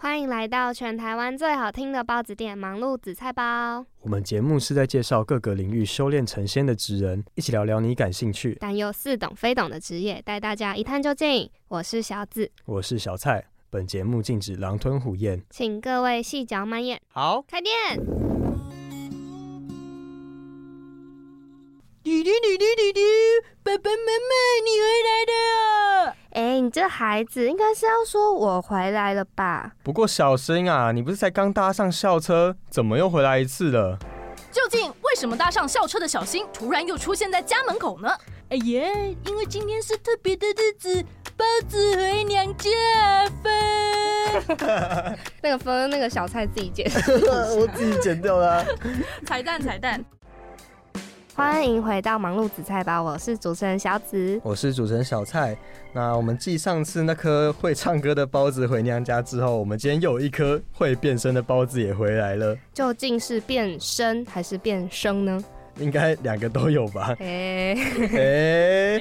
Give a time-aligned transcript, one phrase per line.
[0.00, 3.84] 欢迎来到全台湾最好听的包子店——忙碌紫菜包。
[4.00, 11.50] 我们节目是在介绍各个领域修炼成仙的职人，一起聊聊你感兴趣但又似懂非懂的职业，带大家一探究竟。
[11.66, 13.44] 我是小紫，我是小蔡。
[13.70, 17.00] 本节目禁止狼吞虎咽，请各位细嚼慢咽。
[17.08, 17.74] 好，开店。
[22.04, 23.00] 嘟嘟嘟嘟嘟嘟，
[23.64, 24.32] 爸爸妈妈，
[24.64, 26.17] 你回来了。
[26.32, 29.72] 哎，你这孩子应该是要说我回来了吧？
[29.82, 33.98] 不过小新啊，你不是才刚搭上校车，怎么又回来一次了？
[34.52, 38.10] 究竟为什么搭上校车的小新突然又出现在家门口呢？
[38.50, 38.82] 哎呀，
[39.26, 41.04] 因为今天是特别的日子，
[41.36, 42.70] 包子回娘家
[43.42, 45.18] 分。
[45.42, 46.90] 那个分那个小菜自己剪，
[47.58, 48.64] 我自己剪掉了。
[49.26, 50.04] 彩蛋彩蛋。
[51.38, 55.56] 欢迎回到忙碌紫菜包，我是主持人小紫，我是主持人小蔡。
[55.92, 62.56] 那我们继上次那颗会唱歌的包子回娘家之后，我们今天又有一颗会变身的包子也回来了。
[62.74, 65.40] 究竟是变身还是变声呢？
[65.78, 67.14] 应该两个都有吧。
[67.20, 67.76] 哎
[68.14, 69.00] 哎，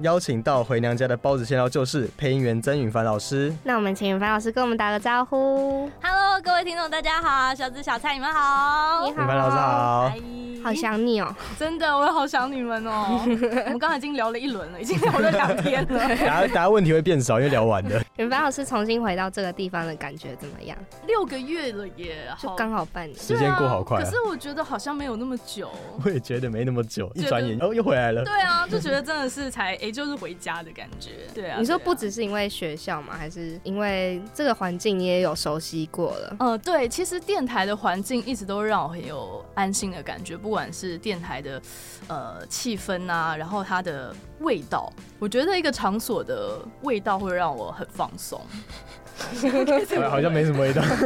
[0.00, 3.52] 邀请到回娘家的包子先料就是配音员曾允凡老师。
[3.64, 5.90] 那我们请允凡老师跟我们打个招呼。
[6.02, 9.06] Hello，各位听众，大家好，小紫、小蔡，你们好。
[9.06, 10.12] 你好允凡老师好。
[10.62, 13.18] 好想你哦，真的，我也好想你们哦。
[13.66, 15.98] 我们刚才已经聊了一轮了，已经聊了两天了。
[16.06, 18.00] 等下等下问题会变少，因为聊完了。
[18.16, 20.78] 允凡老师重新回到这个地方的感觉怎么样？
[21.08, 23.18] 六个月了耶，就好刚好半年。
[23.18, 25.68] 时间过好快啊可是我觉得好像没有那么久。
[26.04, 28.24] 我也觉得没那么久，一转眼哦又回来了。
[28.24, 31.10] 对啊，就觉得真的是才哎、就是回家的感觉。
[31.34, 33.16] 对啊，你说不只是因为学校嘛？
[33.16, 36.36] 还是因为这个环境你也有熟悉过了？
[36.38, 41.60] 呃，对，其实电台的环境一直都让我很有安心的感觉，不管是电台的
[42.08, 48.40] 呃气氛啊，然后它的味道，我觉得一个场所的味道会让我很放松。
[50.10, 50.82] 好像没什么味道。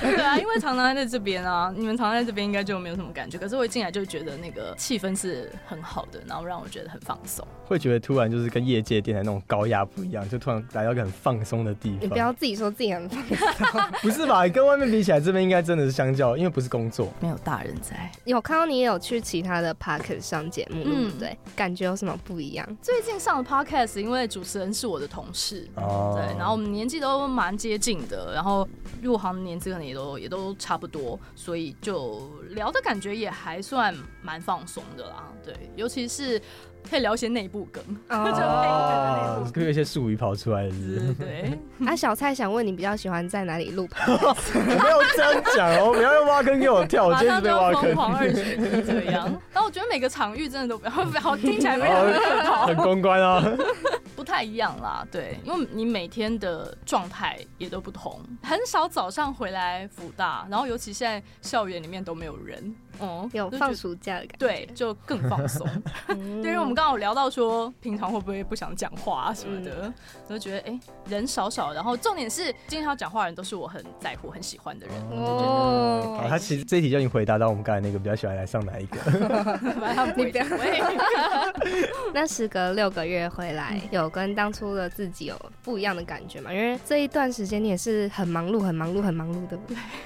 [0.00, 7.46] 对啊，因为常常在这边啊，你们常常在这边应该就没有什么感觉，可是我一进来就觉得那个气氛是很好的，然后让我觉得很放松。
[7.66, 12.14] 会觉得突然就是跟业界电台那种高压不一样，就突然来到一个很放松的地方你不。
[12.16, 14.46] 要自己说自己很放松 不是吧？
[14.48, 17.12] 跟外面比起来，这边应该真的是相较，因为不是工作。
[17.20, 21.36] 没有大人在，有看到你也有去其他的 p a r k 上节目，对嗯不对？
[21.56, 22.66] 感觉有什么不一样？
[22.80, 28.66] 最近上的 podcast，因为主持人是我的同事，哦对，然后我们年纪都蛮蛮接近的，然后
[29.02, 35.30] 入行的年资可能也都也都差不多，所以就聊的感觉也还算蛮放松的啦。
[35.44, 36.40] 对，尤其是
[36.88, 38.24] 可以聊一些内部梗，哦。
[38.24, 41.14] 梗的，会有一些术语跑出来的是不是？
[41.14, 41.58] 对。
[41.78, 41.92] 那。
[41.92, 43.88] 啊，小蔡想问你比较喜欢在哪里录？
[44.06, 47.82] 没有这样讲哦，不要用挖坑给我跳，我今天被挖坑。
[47.82, 50.90] 疯狂二选一这样，然后我觉得每个场域真的都不要
[51.20, 53.42] 好，听起来非常的客套很，公关啊，
[54.16, 55.06] 不太一样啦。
[55.10, 65.66] 对，因为你每天的状态也都不同，很少早上回来辅大，然后尤其现在校园里面都没有人，哦、有放暑假的感觉对，就更放松。
[65.66, 65.82] 觉。
[66.14, 69.92] 对，因为我们刚刚有聊到说，平常会不会不想讲话啊什么的，
[70.28, 70.78] 我就觉得哎、
[71.08, 78.98] 人少少，然后重点是今天要讲话的人都是我很在乎、很喜欢的人，哦好，他其实这一题就已经回答到我们刚才那个比较喜欢来上哪一个。
[82.12, 86.52] 那时隔六个月回来，有跟当初的自己有不一样的感觉吗？
[86.52, 89.58] 因为这一段时间你也是很忙碌、很忙碌、很忙碌的。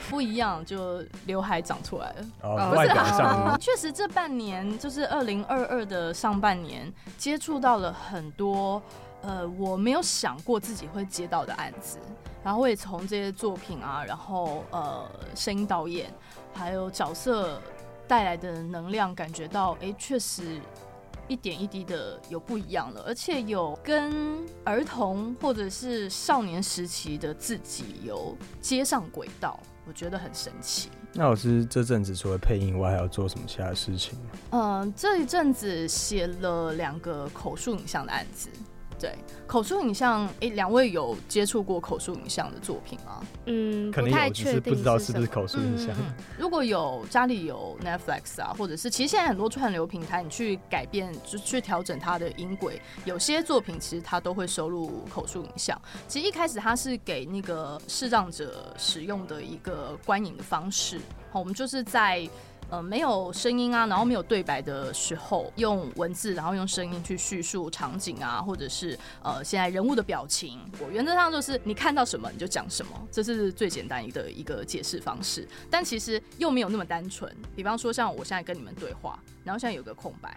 [0.08, 2.16] 不一样，就刘海长出来了。
[2.42, 8.80] 哦，外表上 确实，这半年就是二零二二的上半年，接触到了很多
[9.22, 11.98] 呃我没有想过自己会接到的案子，
[12.44, 16.12] 然后我也从这些作品啊，然后呃声音导演
[16.54, 17.60] 还有角色
[18.06, 20.60] 带来的能量，感觉到哎，确实。
[21.30, 30.90] 一点一滴的有不一样了，而且有跟儿童或者是少年时期的自己有接上轨道，我觉得很神奇。
[31.14, 34.24] 那老师这阵子除了配音以外，还要做什么其他事情吗？
[34.50, 38.50] 嗯，这一阵子写了两个口述影像的案子。
[38.98, 39.14] 对，
[39.46, 43.22] 口述影像，诶，两位有接触过口述影像的作品吗？
[43.46, 45.94] 嗯，可能有，只不确定是不知道是不是口述影像。
[45.96, 55.80] 嗯 如果有家里有 Netflix 啊，或者是其实现在很多串流平台，你去改变就去调整它的音轨，有些作品其实它都会收录口述影像。
[56.08, 62.28] 其实一开始它是给那个视障者使用的一个观影的方式，好，我们就是在。
[62.70, 70.60] 呃没有声音啊，然后没有对白的时候，用文字，然后用声音去叙述场景啊，或者是呃现在人物的表情。
[70.80, 75.48] 我原则上就是你看到什么你就讲什么，这是最简单的一个解释方式。
[75.70, 77.34] 但其实又没有那么单纯。
[77.56, 80.36] 比方说像我现在跟你们对话，然后现在有个空白。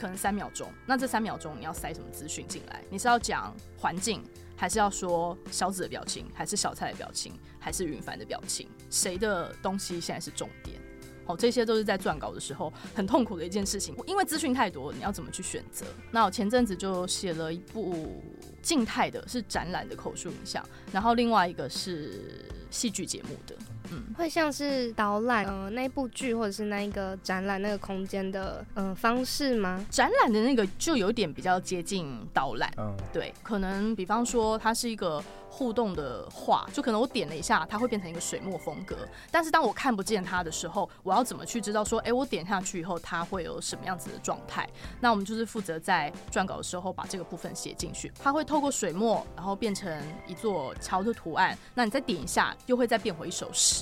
[0.00, 2.80] 可能三秒钟，那这三秒钟你要塞什么资讯进来？
[2.88, 4.22] 你是要讲环境，
[4.54, 8.68] 还是要说小紫的表情，还是小蔡的表情，还是云凡的表情？
[8.90, 10.80] 谁的东西现在是重点？
[11.28, 15.84] 哦，这些都是在撰稿的时候很痛苦的一件事情，因为资讯太多，你要怎么去选择？
[16.10, 18.20] 那我前阵子就写了一部
[18.62, 23.54] 静态的，是展览的口述影像，然后另外一个是戏剧节目的。
[23.92, 29.84] 嗯，会像是导览呃那部剧或者是那一个展览那个空间的嗯方式吗？
[29.90, 35.22] 展览的那个就有点比较接近导览，嗯，对，可能比方说它是一个。
[35.50, 38.96] 互动的画，就可能我点了一下，它会变成一个水墨风格。
[39.28, 44.68] 但是当我看不见它的时候，我要怎么去知道说，哎，我点下去以后它会有什么样子的状态？
[45.00, 48.12] 那我们就是负责在撰稿的时候把这个部分写进去。
[48.22, 51.58] 它会透过水墨，然后变成一座桥的图案。
[51.74, 53.77] 那你再点一下，又会再变回一首诗。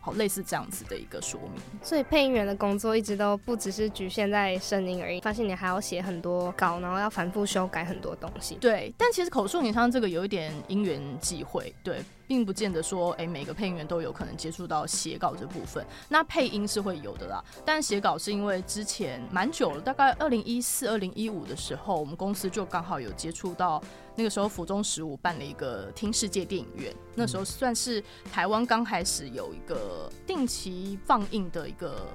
[0.00, 1.62] 好，类似这样子的一个说明。
[1.82, 8.56] 所以配音员的工作一直都不只是局限在声音而已，发现你还要写很多稿，然后要反复修改很多东西。
[8.56, 12.02] 对，但其实口述影像这个有一点因缘际会，对。
[12.26, 15.84] 并不见得说，哎，每个配音员都有可能接触到写稿这部分。
[16.08, 23.82] 那配音是会有的啦，但写稿是因为之前蛮久了，大概二零一四、二零一五的时候，我们公司就刚好有接触到，
[24.16, 32.06] 那个时候府中十五办了一个听世界电影院，那时候算是台湾刚开始有一个定期放映的一个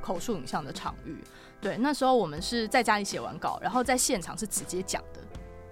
[0.00, 1.16] 口述影像的场域。
[1.60, 5.20] 对，那时候我们是在家里写完稿，然后在现场是直接讲的。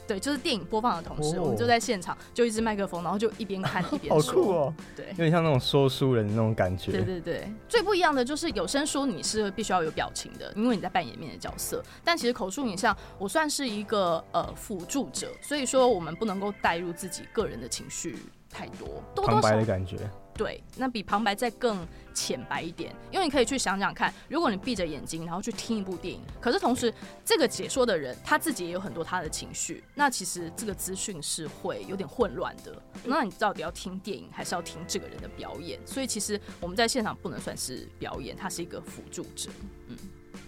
[0.06, 4.32] 对，就是电影播放的同时，我们就在现场，就一支麦克风，然后就一边看一边说。
[4.32, 4.74] 好酷哦！
[4.94, 6.92] 对，有点像那种说书人的那种感觉。
[6.92, 11.82] 对对对，最不一样的就是有声书你是必须要有表情的，因为你在扮演面的角色。
[12.04, 18.16] 但其实口述影像，我算是一个呃辅助者，所以说我们不能够带入自己个人的情绪
[18.50, 19.96] 太多，多多少的感觉。
[20.36, 26.92] 对，那比旁白再更浅白一点，因为你可以去想想看，如果你闭着眼睛，然后去听一部电影，可是同时
[27.24, 32.82] 这个解说的人他自己也有很多他的情绪，那其实这个资讯是会有点混乱的。
[33.04, 35.80] 那你到底要听电影，还是要听这个人的表演？
[35.86, 39.50] 所以其实我们在现场不能算是表演，他是一个辅助者，
[39.88, 39.96] 嗯。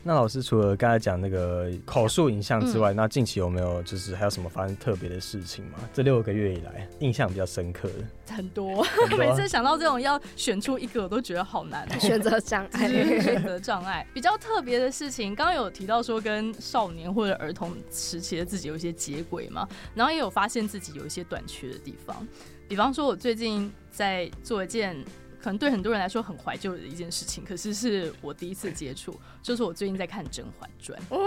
[0.05, 5.79] 那老师除了刚才讲那个口述影像之外，那近期有没有就是还有什么发生特别的事情吗？
[5.93, 8.87] 这六个月以来印象比较深刻的很多，
[9.19, 11.87] 每次想到这种要选出一个，我都觉得好难。
[12.01, 12.89] 选择障碍，
[13.21, 14.07] 选择障碍。
[14.15, 22.27] 比较特别的事情，刚刚有提到说跟少年或者儿童时期的自己有一些接轨嘛，然后也有发现自己有一些短缺的地方，
[22.67, 24.97] 比方说我最近在做一件。
[25.41, 29.15] 可能对很多人来说很怀旧的一件事情，可是是我第一次接触，
[29.49, 31.01] 就是我最近在看《甄嬛传》。
[31.09, 31.19] 哦，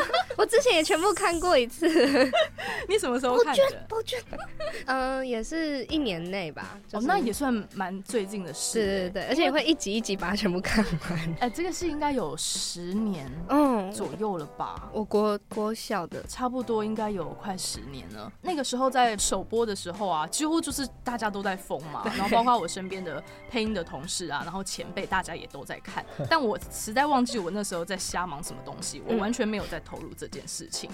[0.34, 1.86] 我之前也全部看过一次。
[2.88, 3.84] 你什么时候看的？
[3.86, 4.18] 宝娟，
[4.86, 6.78] 嗯，也是一年内吧。
[6.92, 8.82] 哦，那也算蛮最近的事。
[8.82, 11.36] 对对对，而且也会一集一集把它全部看完。
[11.40, 14.88] 哎，这个是应该有十年嗯左右了吧？
[14.94, 18.32] 我国国小的，差不多应该有快十年了。
[18.40, 23.22] 那个时候在首播的时候啊，几乎就是大家都在疯嘛，然后包括我身边的。
[23.50, 30.90] 配音的同事啊，然后前辈大家也都在看，但我实在忘记我那时候在瞎忙什么东西，我完全没有在投入这件事情。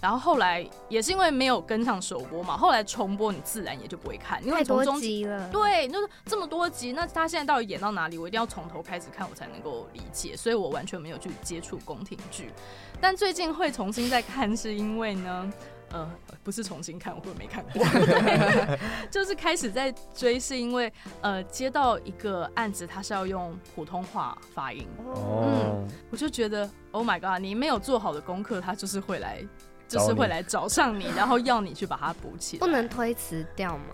[0.00, 5.48] 然后后来也是因为没有跟上首播嘛，后来重播你自然也就不会看，因为从中集了。
[5.50, 10.36] 对，就是这么多集，那他现在到底演到哪里，我一定要从头开始看，我才能够理解。
[10.36, 12.50] 所以我完全没有去接触宫廷剧，
[13.00, 15.52] 但最近会重新再看，是因为呢。
[15.92, 16.10] 呃，
[16.42, 17.84] 不是重新看，我没看过，
[19.10, 29.42] 就是开始在追，是因为呃接到一个案子，他是要用普通话发音，嗯，我就觉得 Oh my God，你没有做好的功课，他就是会来，
[29.86, 33.84] 就是会来找上你，然后要你去把它补起来，不能推辞掉吗？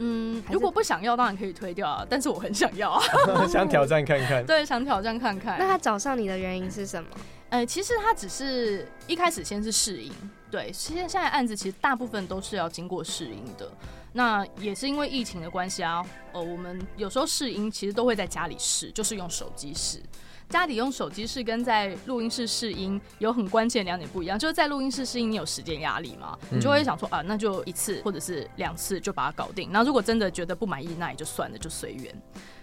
[0.00, 3.02] 嗯，如果不想要，当然可以推掉啊，但是我很想要啊，
[3.50, 5.58] 想挑战看看， 对，想挑战看看。
[5.58, 7.10] 那他找上你的原因是什么？
[7.50, 10.12] 呃，其实他只是一开始先是试音，
[10.50, 13.70] 对，其实现在案子其实大部分都是要经过试音的。
[14.14, 16.02] 那也是因为疫情的关系啊，
[16.32, 20.00] 呃，我们有时候试音其实都会在家里试，就是用手机试。
[20.48, 29.68] 家里用手机试跟在录音室试音有很关键两点不一样，就是在录音室试音你有时间压力嘛，你就会想说啊，那就一次或者是两次就把它搞定。
[29.70, 32.22] 那如果真的觉得不满意，那也就算了，就随缘。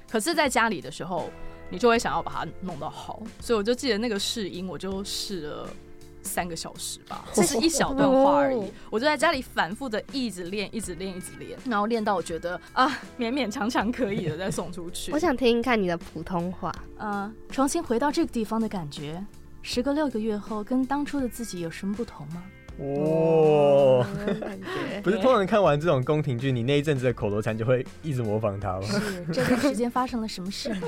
[0.10, 1.30] 可是在家里的时候，
[1.70, 5.70] 你就会想要把它弄到好，所以我就记得那个试音，我就试了。
[6.26, 8.72] 三个小时吧， 这是一小段话而已。
[8.90, 15.12] 我就在家里反复的一直练，一直练，一直练，然后练到我觉得啊，勉勉强强可以了，再送出去。
[15.12, 16.74] 我想听听看你的普通话。
[16.98, 19.24] 嗯，重新回到这个地方的感觉，
[19.62, 22.44] 时隔六个月后，跟当初的自己有什么不同吗？
[22.78, 24.06] 哇，
[24.42, 28.88] 感觉不是通常看完这种宫廷剧，你那一阵子的口头禅就会一直模仿他吗？
[28.88, 30.88] 是这段时间发生了什么事吗？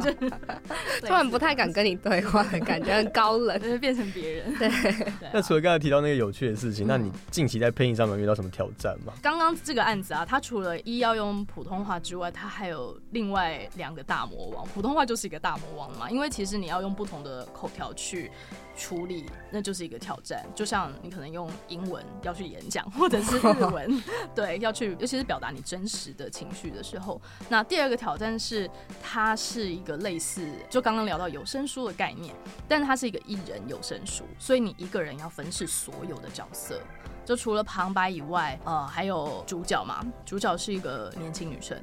[1.00, 3.58] 突然不太敢跟你对话感觉，很高冷。
[3.58, 4.54] 会变成别人。
[4.56, 4.68] 对，
[5.32, 9.12] 那除了刚才提到那个有趣的事情，那你近期在配音上面遇到什么挑战吗？
[9.22, 14.66] 刚刚这个案子啊，它除了一要用普通话之外，它还有另外两个大魔王。
[14.68, 18.30] 普通话就是一个大魔王嘛，因为其实你要用不同的口条去
[18.78, 20.46] 处理，那就是一个挑战。
[20.54, 24.02] 就像你可能用英文要去演讲，或者是日文，
[24.34, 27.20] 对，要去，尤其是表达你真实的情绪的时候。
[27.48, 28.70] 那第二个挑战是，
[29.02, 32.34] 它是一个类似就刚刚聊到有声书的概念，
[32.68, 36.80] 但是它是一个一人有声书，所以你一个人要分饰所有的角色。
[37.24, 41.76] 就除了旁白以外，呃，还有主角嘛，主角是一个年轻女生。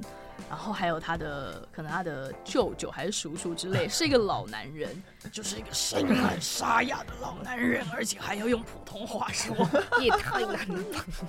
[0.49, 9.55] 然后还有他的可能他的舅舅还是叔叔之类，是一个老男人，就是一个声音很沙哑的老男人，而且还要用普通话说，
[10.01, 10.83] 也太难了。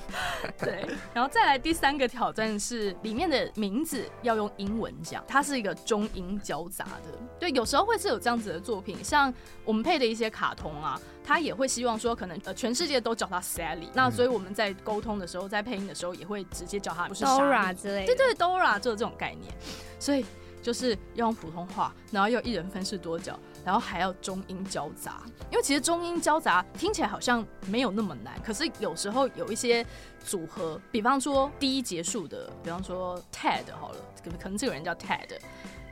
[0.59, 7.19] 对，然后再来第三个挑战是里面的名字要用英文讲，它是一个中英交杂的。
[7.39, 9.33] 对，有时候会是有这样子的作品，像
[9.65, 19.53] 我们配的一些卡通啊，他也会希望说可能呃全世界都叫他 Sally，那所以我们在沟通的时候，在配音的时候也会直接叫他不是 Dora 之类的，对对 Dora 就是这种概念，
[19.99, 20.25] 所以
[20.63, 25.21] 就是要用普通话，然后又一人分饰多角，然后还要中英交杂，
[25.51, 29.85] 因为其实中英交杂听起来好像没有那么难，可是有时候有一些
[30.25, 35.33] 组合，比方说第一结束的，比方说 Ted 好了，可可能这个人叫 Ted，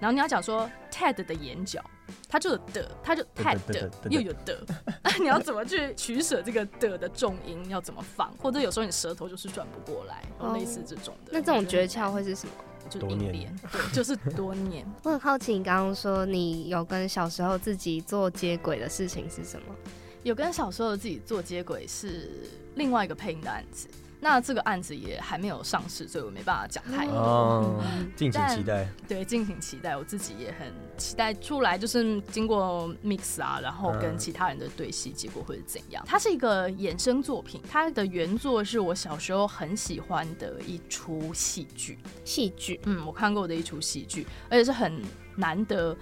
[0.00, 1.82] 然后你要讲说 Ted 的眼角，
[2.28, 4.64] 他就有的，他就 Ted 的又有的，
[5.18, 11.32] 你要怎么去取舍这个的的重音要怎么放，或者有时候你舌头就是转不过来，哦类似这种的。
[11.32, 12.52] 那这种诀窍会是什么？
[12.88, 14.86] 就是多念硬练，对，就是多年。
[15.02, 19.74] 我很好奇，你刚刚说你有跟小时候自己做接轨的事情是什么？
[20.22, 22.30] 有跟小时候自己做接轨是
[22.76, 23.86] 另外一个配音的案子，
[24.24, 27.78] 那这个案子也还没有上市，所以我没办法讲太多。
[28.16, 28.88] 敬请期待。
[29.06, 36.02] 对，敬请期待，我自己也很期待出来，就是经过 mix 啊，然后跟嗯其他人的对戏，结果会是怎样？
[36.08, 41.98] 它是一个衍生作品，它的原作是我小时候很喜欢的一出戏剧。
[42.24, 45.02] 戏剧嗯，我看过的一出戏剧，而且是很
[45.36, 45.94] 难得，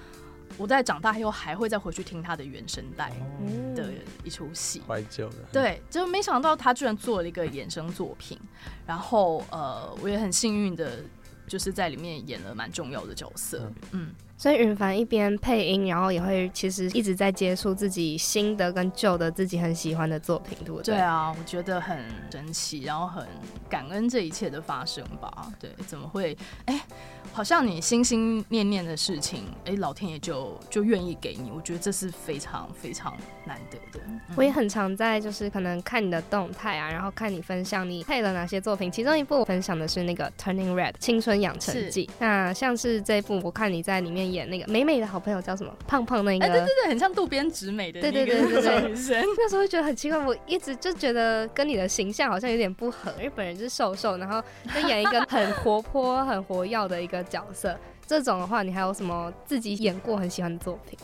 [0.56, 3.90] 我在长大以后还会再回去听他的原声带嗯的
[4.24, 4.82] 一出戏。
[4.86, 8.38] 怀旧的，对，就没想到他居然做了一个衍生作品，
[8.86, 10.98] 然后呃，我也很幸运的，
[11.46, 13.70] 就是在里面演了蛮重要的角色。
[13.92, 20.94] 嗯，所以云凡一边配音，然后也会其实一直在接触自己新的跟旧的自己很喜欢的作品，对不对？
[20.94, 23.26] 对啊，我觉得很神奇，然后很
[23.68, 25.52] 感恩这一切的发生吧。
[25.60, 26.36] 对，怎么会？
[26.66, 26.80] 哎，
[27.32, 34.04] 好像你心心念念的事情，哎，老天爷就就愿意给你，我觉得这是非常非常难得的。
[34.06, 38.90] 嗯我也很常在就是可能看你的动态啊，然后看你分享你配了哪些作品。
[38.90, 42.08] 其中一部我分享的是那个《Turning Red》青春养成记。
[42.18, 45.74] 那像是这一部，我看你在里面演那个美美的好朋友叫什么？
[45.86, 46.46] 胖胖那个。
[46.46, 49.22] 哎，对对对，很像渡边直美的对那个对对对对。
[49.36, 54.42] 那时候会觉得很奇怪，我一直就觉得跟你的形象好像有点不合，因为本人就是瘦瘦，然后
[54.74, 57.78] 就演一个很活泼、很活跃的一个角色。
[58.06, 60.98] 这种的话，你还有什么自己演过很喜欢的作品？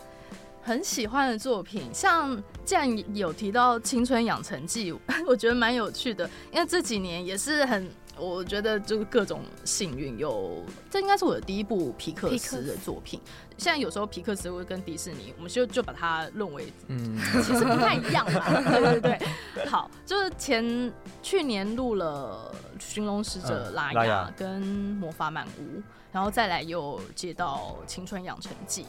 [0.61, 4.93] 很喜欢的作品，像既然有提到《青春养成记》，
[5.27, 13.19] 我觉得蛮有趣的，因为这几年也是很，我觉得就是各种幸运有，这应该是我的第一部皮克斯的作品。
[13.57, 18.61] 现在有时候皮克斯会跟迪士尼，我们就就把它论为嗯，其实不太一样啦。
[18.71, 19.19] 对对
[19.55, 24.63] 对，好，就是前去年录了《寻龙使者嗯拉雅拉雅》跟
[24.97, 25.79] 《魔法满屋》，
[26.19, 28.83] 然后再来又接到《青春养成记》。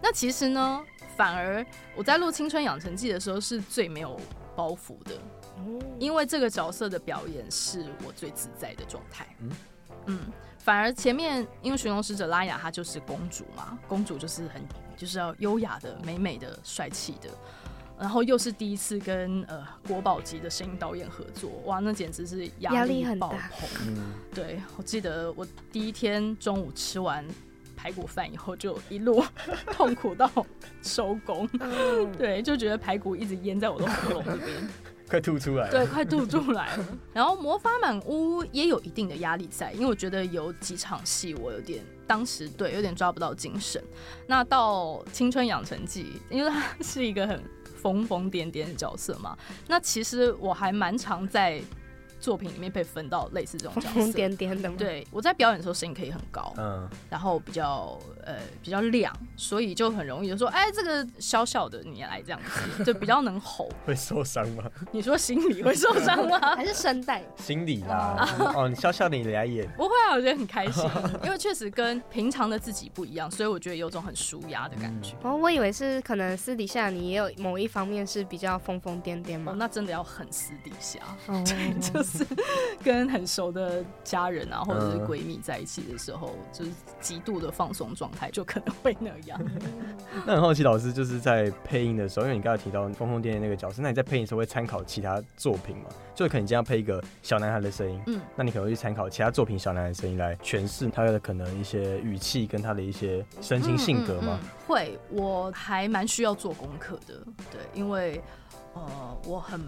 [0.00, 0.80] 那其实呢，
[1.16, 1.66] 反而
[1.96, 4.16] 我在录《青春养成记》的时候是最没有
[4.54, 5.18] 包袱的，
[5.98, 9.26] 因为这个角色的表演是我最自在的状态。
[9.40, 9.50] 嗯
[10.06, 10.20] 嗯
[10.58, 14.62] 反而前面因为寻龙使者拉雅她就是公主嘛，公主就是很
[14.96, 17.28] 就是要优雅的、美美的、帅气的。
[17.98, 23.68] 然后又是第一次跟呃国宝级的声音导演合作，哇，那简直是压压力很大爆棚。
[23.86, 27.26] 嗯，对我记得我第一天中午吃完
[27.74, 29.22] 排排骨饭以后，就一路
[29.66, 30.28] 痛苦到
[30.82, 31.46] 收工。
[32.18, 34.68] 对，就觉得排骨一直淹在我的喉咙里边，
[35.08, 35.70] 快吐出来。
[35.70, 36.84] 对，快吐出来了。
[37.12, 43.82] 然后魔法满屋也有一定的压力在，因为我觉得有几场戏我有点当时对有点抓不到精神。
[44.26, 49.36] 那到青春养成记，因为他是一个很疯疯癫癫的角色嘛，
[49.68, 51.62] 那其实我还蛮常在。
[52.26, 54.68] 作品里面被分到类似这种角色， 点点的。
[54.70, 62.40] 对，我在表演的时候声音可以很高，嗯，然后比较呃比较亮，所以就很容易就说，哎，这个小小的你来这样
[62.74, 63.68] 子， 就比较能吼。
[63.84, 64.64] 会受伤吗？
[64.90, 66.40] 你说心里会受伤吗？
[66.56, 67.22] 还是声带？
[67.36, 68.28] 心理啦。
[68.56, 69.64] 哦，你笑笑你来演。
[69.76, 70.84] 不会啊，我觉得很开心，
[71.22, 75.14] 因为确实跟平常的自己不一样，所以我觉得有种很舒压的感觉。
[75.22, 79.54] 哦，我以为是可能私底下你也有某一方面是比较疯疯癫癫嘛。
[79.56, 82.15] 那真的要很私底下，对就是。
[82.82, 86.70] 跟很熟的家人啊，或者是闺蜜在一起的时候，就是
[87.00, 89.40] 极度的放松状态，就可能会那样。
[90.26, 95.84] 那很好奇，老师就是在配音的时候，因为你刚才提到疯疯癫癫那个角色，那你在配音的时候会参考其他作品吗？
[96.14, 104.38] 就可能这样配一个小男孩的声音，嗯，那你可能会去参考其他作品小男孩的声音来诠释他的可能一些语气跟他的一些身心性格吗？
[104.66, 107.14] 会，我还蛮需要做功课的，
[107.52, 108.22] 对，因为
[108.74, 109.60] 呃，我很。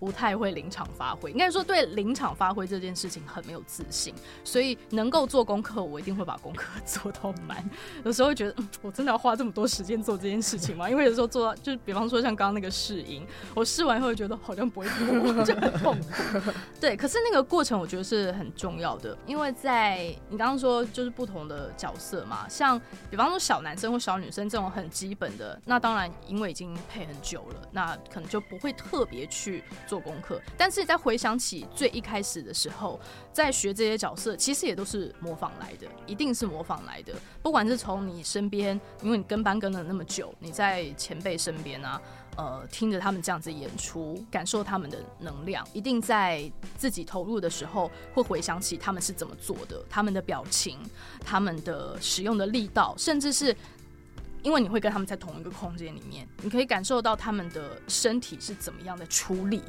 [0.00, 7.62] 不太会临场发挥，应该说对临场发挥这件事情很没有自信，所以能够做功课，我一定会把功课做到满。
[8.02, 10.88] 有时候会觉得，我真的要花这么多时间做这件事情吗？
[10.88, 16.50] 因为有时候做到，就是比方说像刚刚那个试音，我试完以后觉得好像不会过，就很痛苦。
[16.80, 22.80] 对，可是那个过程我觉得是很重要的，因为在你刚刚说就是不同的角色嘛，像
[23.10, 29.62] 比方说小男生或小女生这种很基本的，那当然因为已经配很久了，那可能就不会特别去。
[29.90, 33.00] 做功课，但是在回想起最一开始的时候，
[33.32, 37.12] 在学这些角色，其实也都是模仿来的，一定是模仿来的。
[37.42, 42.00] 不管是从你身边，因为你跟班跟了那么久，你在前辈身边啊，
[42.36, 50.78] 呃，听着他们这样子演出，感受他们的能量，一定在自己投入的时候，会回想起他们是怎么做的，他们的表情，
[51.24, 53.56] 他们的使用的力道，甚至是。
[54.42, 59.60] 因为你会跟他们在同一个空间里面，你可以感受到他们的身体是怎么样的出力。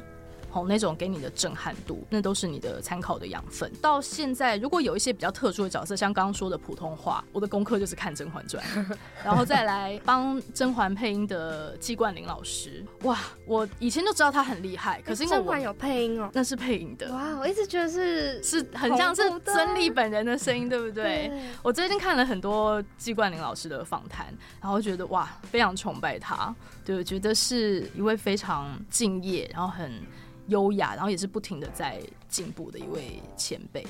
[0.52, 3.70] 哦，那种给你的震撼度，那都是你的参考的养分。
[3.80, 8.62] 到现在，如果有一些比较特殊的角色，像刚刚说的普通话，我的功课就是看《甄嬛传》，
[9.24, 12.84] 然后再来帮甄嬛配音的季冠霖老师。
[13.02, 17.10] 哇，我以前就知道他很厉害，可是因为甄嬛有配音哦，那是配音的。
[17.12, 21.32] 哇，我一直觉得是是很像是曾丽本人的声音，对不对？
[21.62, 24.26] 我最近看了很多季冠霖老师的访谈，
[24.60, 29.90] 然后觉得哇，非常崇拜他，对，我觉得是一位非常敬业，然后很。
[30.48, 33.86] 优雅，然后也是不停的在进步的一位前辈，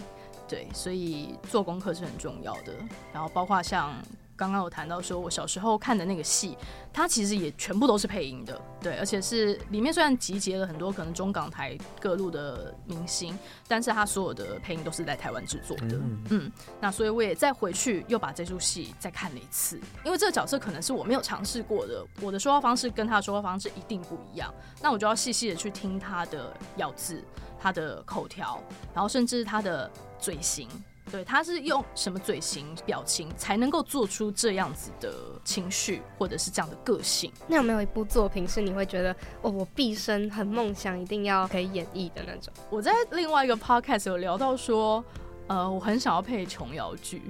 [0.49, 2.75] 对，所以做功课是很重要的。
[3.13, 3.95] 然后包括像。
[4.37, 6.57] 刚刚有谈到说，我小时候看的那个戏，
[6.93, 27.23] 它其实也全部都是配音的，对，而且是里面虽然集结了很多可能中港台各路的明星，但是他所有的配音都是在台湾制作的，嗯，那所以我也再回去又把这出戏再看了一次，因为这个角色可能是我没有尝试过的，我的说话方式跟他的说话方式一定不一样，那我就要细细的去听他的咬字、
[27.61, 28.61] 他的口条，
[28.95, 30.69] 然后甚至他的嘴型。
[31.11, 35.13] 对，他是用什么嘴型、表情才能够做出这样子的
[35.45, 37.33] 情绪，或者是这样的个性？
[37.47, 42.53] 那有没有一部作品是你会觉得，哦，我毕生很梦想一定要可以演绎的那种？
[42.71, 45.05] 我在另外一个 podcast 有聊到说。
[45.49, 47.23] 呃，我很想要配琼瑶剧。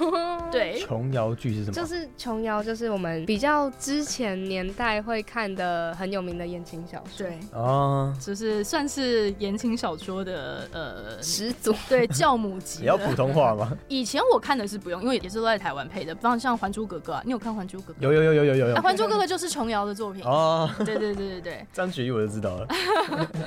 [0.50, 1.72] 对，琼瑶剧是什么？
[1.72, 7.26] 就是琼瑶，就是我们比较之前年代会看的很有名的言情小说。
[7.26, 11.74] 对，哦，就是算是言情小说的呃始祖。
[11.88, 12.80] 对，教母级。
[12.82, 13.70] 也要普通话吗？
[13.88, 17.22] 以前我看的是不用，因为也是都在台湾配的，不像像《还珠格格》啊。
[17.24, 18.00] 你有看《还珠格格》？
[18.02, 18.74] 有有有有有有有。
[18.82, 20.68] 《还珠格格》就是琼瑶的作品哦。
[20.84, 21.66] 对对对对对。
[21.72, 22.66] 张学友我就知道了。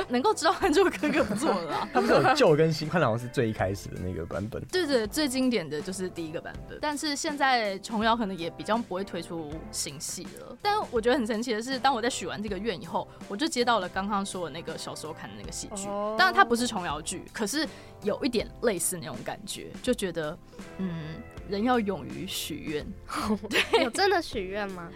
[0.10, 1.88] 能够知道《还珠格格》不错了。
[1.94, 4.24] 他们有旧跟新，看的好像是最一开始的那个。
[4.34, 10.58] 版本对对，最经典的就是第一个版本，但是现在琼瑶可能也比较不会推出新戏了。
[10.62, 15.86] 但我觉得很神奇的是，当我在许完这个愿以后，我就接到了刚刚说的那个小时候看的那个戏剧。
[16.18, 17.68] 当然它不是琼瑶剧，可是
[18.02, 20.36] 有一点类似那种感觉，就觉得
[20.78, 22.88] 嗯，人要勇于许愿。
[23.50, 24.90] 对，有真的许愿吗？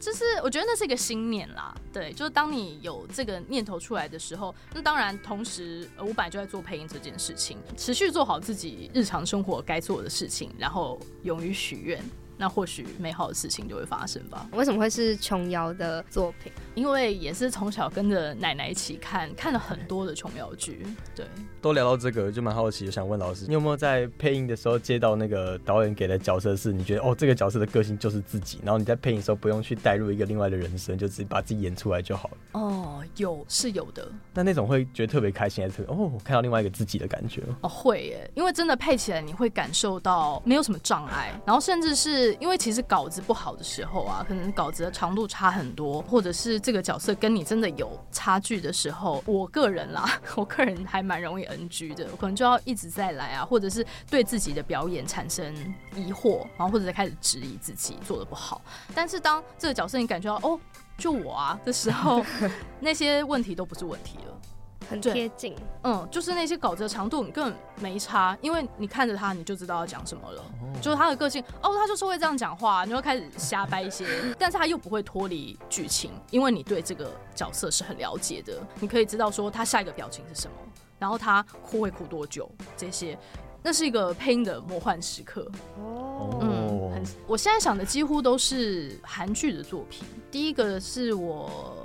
[0.00, 12.02] 就是我觉得那是一个心念啦，对，就是当你有这个念头出来的时候，那当然同时呃，我本来就在做配音这件事情，持续做好自己日常生活该做的事情，然后勇于许愿，
[12.38, 14.48] 那或许美好的事情就会发生吧。
[14.52, 16.50] 为什么会是琼瑶的作品？
[16.74, 20.86] 因为也是从小跟着奶奶一起看，看了很多的琼瑶剧。
[21.14, 21.26] 对，
[21.60, 32.36] 都聊到这个，就蛮好奇，想问老师，你有没有在配音的时候接到那个导演给的角色是，你觉得哦，这个角色的个性就是自己，然后你在配音的时候不用去带入一个另外的人生，就自己把自己演出来就好了。
[32.52, 34.08] 哦，有是有的。
[34.32, 37.42] 那那种会觉得特别开心，还是哦，看到另外一个自己的感觉？
[37.62, 55.54] 哦，会耶，因为真的配起来你会感受到没有什么障碍，然后甚至是因为其实稿子不好的时候啊，可能稿子的长度差很多，或者是这个角色跟你真的有差距的时候，我个人啦， 我个人还蛮容易 NG 的，可能就要一直在来啊，或者是对自己的表演产生
[55.96, 58.60] 疑惑，然后或者在开始质疑自己做的不好。
[58.94, 60.60] 但是当这个角色你感觉到哦，
[60.98, 62.24] 就我啊的时候，
[62.80, 64.39] 那些问题都不是问题了。
[64.88, 70.42] 很贴近，嗯，就是那些稿子的长度你根本没差，因为你看着他你就知道要讲什么了，
[70.80, 74.06] 就是他的个性，哦，他就是会这样讲话，你会开始瞎掰一些，
[74.38, 80.56] 但是他又不会脱离剧情，因为你对这个角色是很了解的，你可以知道说他下一个表情是什么，
[80.98, 83.16] 然后他哭会哭多久，这些，
[83.62, 85.46] 那是一个配音的魔幻时刻。
[85.78, 91.76] 哦，嗯，很，我现在想的几乎都是韩剧的作品，第一个是我。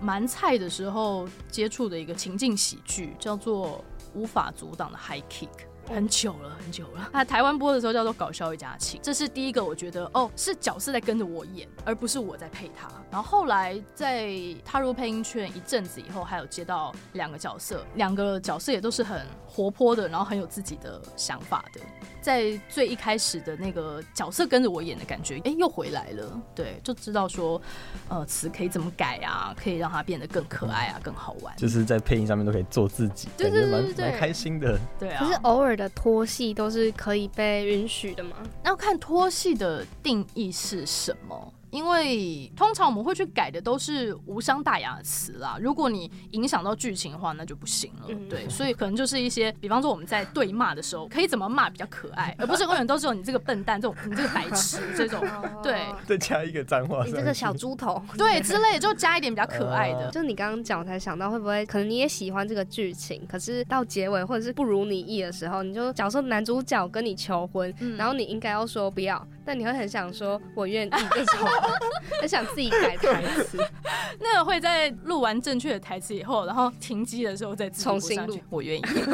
[0.00, 3.84] 蛮菜的时候接触的一个情境喜剧，叫做
[4.18, 5.48] 《无法阻挡的 High Kick》，
[5.94, 7.10] 很久了，很久了。
[7.12, 12.88] 那台湾播的时候叫做《搞笑一家亲》，这是第一个，我觉得哦，是角色在跟着我演，而不是我在配他。
[13.10, 14.30] 然后后来在
[14.64, 21.80] 踏入配音圈一阵子以后，还有接到两个角色，两个角色也都是很活泼的，然后很有自己的想法的。
[22.20, 26.40] 在最一开始的那个角色跟着我演的感觉，哎，又回来了。
[26.54, 27.60] 对，就知道说，
[28.08, 31.56] 呃，词可以怎么改啊，可以让它变得更可爱啊，更好玩。
[31.56, 34.78] 就是在配音上面都可以做自己，对对对对，蛮开心的。
[34.98, 35.24] 对啊。
[35.24, 38.36] 可是偶尔的拖戏都是可以被允许的吗？
[38.62, 41.52] 那要看拖戏的定义是什么。
[41.70, 48.08] 因为通常我们会去改的都是无伤大雅的词啦，如果你影响到剧情的话，那就不行了。
[48.28, 55.24] 对，所以可能就是一些，比方说我们在对骂的时候，可以怎么骂比较可爱，而不是永远都是有你这个笨蛋这种，你这个白痴这种。
[55.62, 60.10] 对， 再加一个脏话，你这个小猪头，对之类，就加一点比较可爱的。
[60.10, 71.48] 就你刚刚讲，我才想到会不会可能你也喜欢这个剧情，可是到结尾或者是不如你意的时候，你就假设男主角跟你求婚，然后你应该要说不要，但你会很想说我愿意这种，
[72.20, 72.40] 很想。
[72.54, 73.58] 自己改台词，
[74.18, 78.36] 那个会在录完正确的台词以后，然后停机的时候再重新录。
[78.48, 78.82] 我愿意，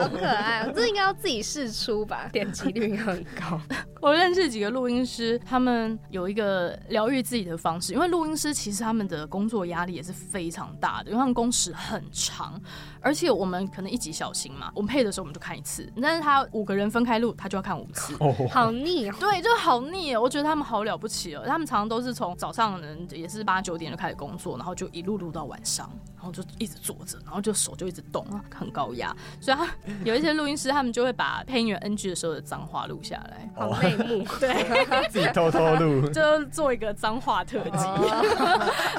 [0.00, 2.28] 好可爱，这应该要自己试出吧？
[2.32, 3.60] 点击率很高。
[4.00, 12.58] 我认识几个录音师，他们有一个疗愈自己的方式，因为录音师其实他们的工作压力也是非常大的，因为他们工时很长。
[13.04, 18.16] 而且我们可能一集小心嘛，我们配的时候我们就看一次，但是他五个人分开录，他就要看五次，
[18.50, 19.10] 好腻。
[19.12, 20.16] 对，就好腻。
[20.16, 29.14] 我觉得他们好了不起哦，他们常常都是从早上人也是八九点就开始工作，然后就一路录到晚上，然后就一直坐着，然后就手就一直动啊，很高压。
[29.38, 29.68] 所以他
[30.02, 34.24] 有一些录音师，他们就会把配音员 NG 的时候的脏话录下来，好内幕。
[34.40, 37.86] 对，自己偷偷录，就做一个脏话特辑。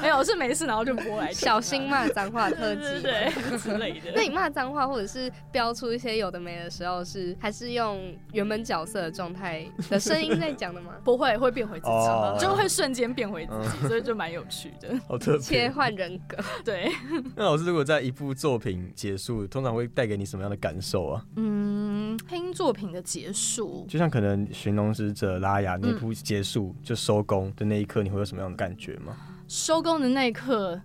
[0.00, 3.95] 没有，是没事，然后就播来小心嘛脏话特辑，对之类。
[4.14, 10.92] 那你骂脏话或者是标出一些有的没的时候，是还是用原本角色的状态 的声音在讲的吗？
[11.04, 14.98] 不会，会变回自己，就会瞬间变回自己，所以就蛮有趣的。
[15.08, 16.36] 好特别， 切换人格。
[16.64, 16.90] 对。
[17.36, 21.24] 那老师如果在一部作品结束，通常会带给你什么样的感受啊？
[21.36, 29.16] 嗯，配音作品的结束，就像可能《寻龙使者》拉雅那部结束就收工的那一刻，你会有什么样的感觉吗？
[29.48, 30.80] 收工的那一刻。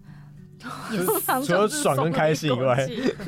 [1.45, 2.75] 除了爽跟开心以外，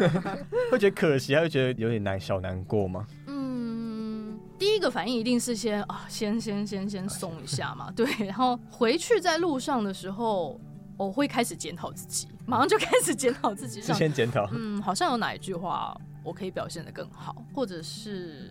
[0.72, 3.06] 会觉得可惜，还会觉得有点难小难过吗？
[3.28, 8.06] 嗯，第一个反应一定是先啊，先先先先松一下嘛， 对。
[8.26, 10.60] 然后回去在路上的时候，
[10.98, 13.82] 我会开始检讨自己，马上就开始检讨自己。
[13.82, 18.50] 先检讨，嗯，好像有哪一句话我可以表现的更好，或者是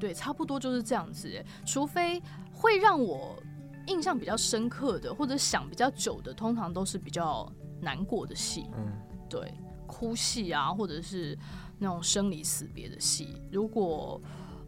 [0.00, 1.30] 对，差不多就是这样子。
[1.64, 3.36] 除非会让我
[3.86, 7.50] 印象比较深刻的，或者想比较久的，通常都是比较。
[7.86, 8.92] 难过的戏，嗯，
[9.30, 9.54] 对，
[9.86, 11.38] 哭戏啊，或者是
[11.78, 14.20] 那种生离死别的戏，如果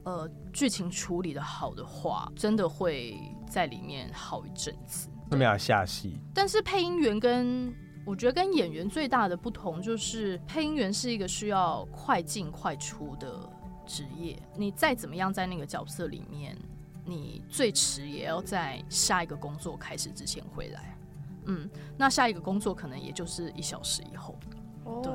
[0.05, 3.19] 呃剧情处理的好的话，真的会
[3.51, 5.09] 在里面好一阵子。
[5.33, 7.75] 没有下戏，但是配音员跟
[8.07, 13.51] 我觉得跟演员最大的不同就是，配音员是一个需要快进快出的
[13.85, 16.57] 职业，你再怎么样在那个角色里面，
[17.05, 20.97] 你最迟也要在下一个工作开始之前回来。
[21.49, 24.39] 嗯，那下一个工作可能也就是一小时以后，
[25.03, 25.13] 对，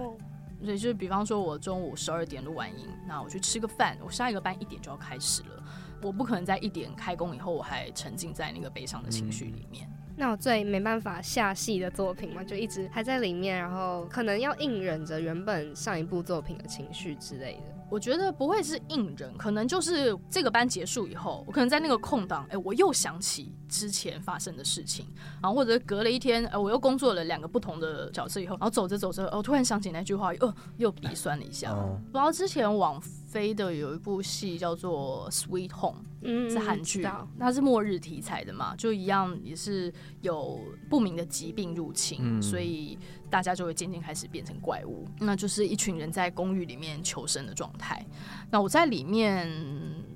[0.66, 5.64] 所以就是比方说，我中午十二点录完音，那我去吃个饭，我下一个班一点就要开始了，
[6.02, 9.90] 我不可能在一点开工以后，我还沉浸在那个悲伤的情绪里面。
[10.16, 17.74] 那我最没办法下戏的作品嘛，就一直还在里面，然后可能要硬忍着原本上一部作品的情绪之类的。
[17.90, 25.08] 我觉得不会是硬忍，可能就是这个班结束以后，我可能在那个空档，哎，我又想起之前发生的事情，
[25.42, 31.74] 然后或者隔了一天，呃，我又工作了两个不同的角色以后，然后走着走着，哦，突然想起那句话，呃，又鼻酸了一下。
[31.74, 37.04] 不知道之前网飞的有一部戏叫做《Sweet Home》，嗯，是韩剧，
[37.40, 43.00] 它是末日题材的嘛，就一样也是有不明的疾病入侵，所以。
[43.34, 48.06] 大家就会渐渐开始变成怪物，那就是一群人在公寓里面求生的状态。
[48.54, 49.50] 那我在里面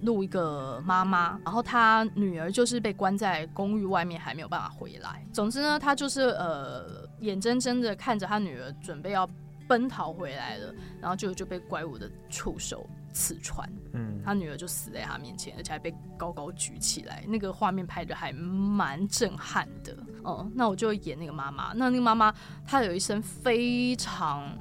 [0.01, 5.25] 录一个妈妈，然后她女儿就是被关在公寓外面，还没有办法回来。
[5.33, 9.27] 总之呢，她就是呃眼睁睁的看着她女儿准备要
[9.67, 10.71] 奔逃回来了，
[11.01, 12.87] 然后就就被怪物的触手。
[13.11, 19.97] 刺穿，嗯，她女儿就死在她面前，而且还被高高举起来，那个画面拍的还蛮震撼的。
[20.23, 22.31] 哦，那我就演那个妈妈，那那个妈妈
[22.63, 24.55] 她有一声非常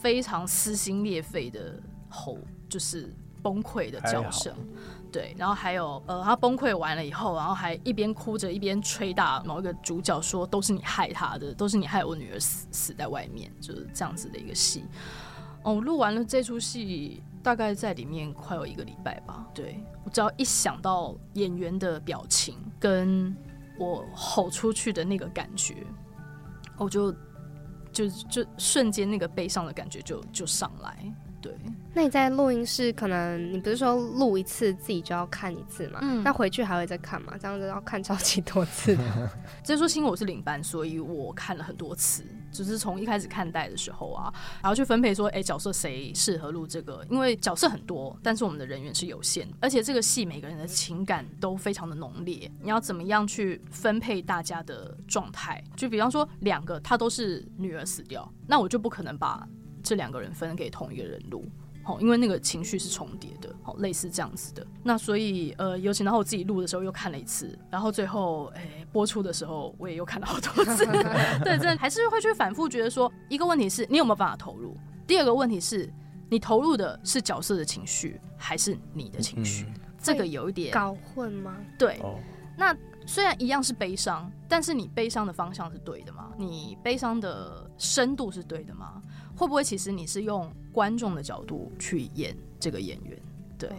[0.00, 4.54] 非常撕心裂肺的吼，就是崩溃的叫声，
[5.12, 14.84] 对，然后还有呃，他崩溃完了以后，然后还一边哭着一边吹打某一个主角，说都是你害他的，都是你害我女儿死死在外面，就是这样子的一个戏。
[15.62, 17.22] 哦，录完了这出戏。
[17.42, 19.46] 大概在里面快有一个礼拜吧。
[19.54, 23.32] 对我只要一想到演员的表情，跟
[23.78, 25.76] 我吼出去的那个感觉，
[26.76, 27.12] 我就
[27.92, 31.14] 就就瞬间那个悲伤的感觉就就上来。
[31.40, 31.54] 对，
[31.94, 36.00] 那你在录音室，可能你不是说录一次自己就要看一次嘛？
[36.02, 37.34] 嗯，那回去还会再看嘛？
[37.38, 38.96] 这样子要看超级多次。
[39.62, 42.24] 这出新我是领班，所以我看了很多次。
[42.52, 47.04] 只是从一开始看待的时候啊，然后去分配说，哎，角色谁适合录这个？
[47.10, 52.50] 因为角色很多，但是我们的人员是有限，而且这个戏每个人的情感都非常的浓烈。
[52.62, 55.62] 你要怎么样去分配大家的状态？
[55.76, 59.46] 就比方说，两个他都是女儿死掉，那我就不可能把。
[59.86, 61.44] 这两个人分给同一个人录，
[61.84, 64.66] 好，因为那个情绪是重叠的，好，类似这样子的。
[64.82, 70.84] 那所以，呃，尤其然后我自己录的时候又看了一次，然后最后，哎，播出的时候我也又看了好多次。
[71.44, 75.88] 对，真的还是会去反复觉得说，一个问题是你有没有办法投入，第二个问题是
[76.28, 79.66] 你投入的是角色的情绪还是你的情绪？
[80.02, 81.56] 这个有一点搞混吗？
[81.78, 82.00] 对，
[82.56, 86.32] 那虽然一样是悲伤，但是你悲伤的方向是对的吗？
[86.36, 89.00] 你悲伤的深度是对的吗？
[89.36, 93.16] 会不会其实你是用观众的角度去演这个演员？
[93.58, 93.70] 对，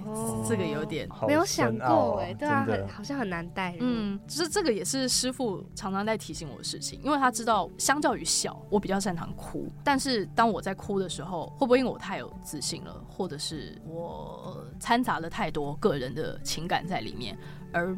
[0.47, 3.77] 这个有点没有想过哎，对啊，很好像很难带入。
[3.81, 9.71] 嗯，就是这个也是师傅常常在提醒我的事情，因为他知道相较于笑，我比较擅长哭。
[9.83, 17.37] 但是当我在哭的时候，会不会因为我太有自信了，或者是我掺杂了太多个人的情感在里面，
[17.71, 17.95] 而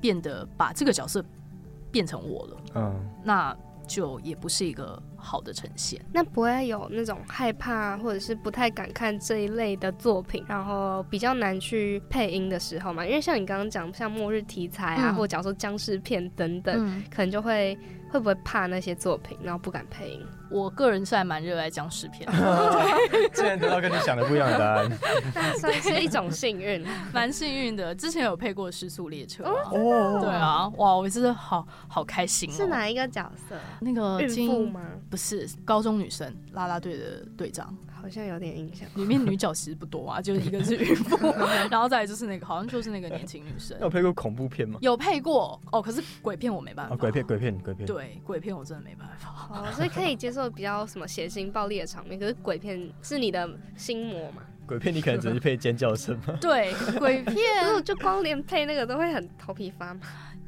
[0.00, 1.24] 变得把这个角色
[1.92, 2.56] 变成我了？
[2.74, 3.56] 嗯，那。
[3.86, 13.06] 就也不是一个好的呈现，那不会有那种害怕或者是不太敢看这一类的作品，然后比较难去配音的时候嘛？
[13.06, 17.78] 因为像你刚刚讲，像末日题材啊，或者讲说僵尸片等等，可能就会。
[18.10, 20.26] 会不会怕那些作品，然后不敢配音？
[20.50, 22.28] 我个人是还蛮热爱僵尸片，
[23.32, 24.90] 竟然得到跟你想的不一样的答案，
[25.58, 27.94] 算是一种幸运，蛮幸运的。
[27.94, 32.50] 之前有配过《失速列车》哦，对啊，哇，我真的好好开心。
[32.50, 33.56] 是哪一个角色？
[33.80, 34.80] 那个孕妇吗？
[35.08, 37.72] 不是，高中女生，啦啦队的队长。
[38.00, 41.16] 好像有点印象，里面女角其实不多啊， 就是一个是孕妇，
[41.70, 43.78] 然后再就是那个好像就是那个年轻女生。
[43.80, 44.78] 有配过恐怖片吗？
[44.80, 46.96] 有配过哦，可是鬼片我没办法。
[46.96, 47.86] 鬼片鬼片鬼片。
[47.86, 49.48] 对，鬼片我真的没办法。
[49.50, 54.42] 哦，所以可以接受比较什么血腥暴力的场面，可是鬼片是你的心魔嘛？
[54.66, 56.36] 鬼片你可能只是配尖叫声吗？
[56.40, 57.36] 对，鬼片
[57.84, 60.00] 就光连配那个都会很头皮发麻，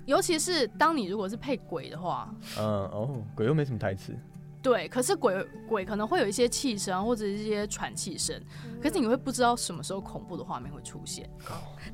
[0.07, 4.17] 尤其是当你如果是配鬼的话，嗯哦，鬼又没什么台词。
[4.63, 8.41] 对，可是鬼鬼可能会有一些气声或者一些喘气声，
[8.81, 11.29] 可是你会不知道什么时候恐怖的画面会出现。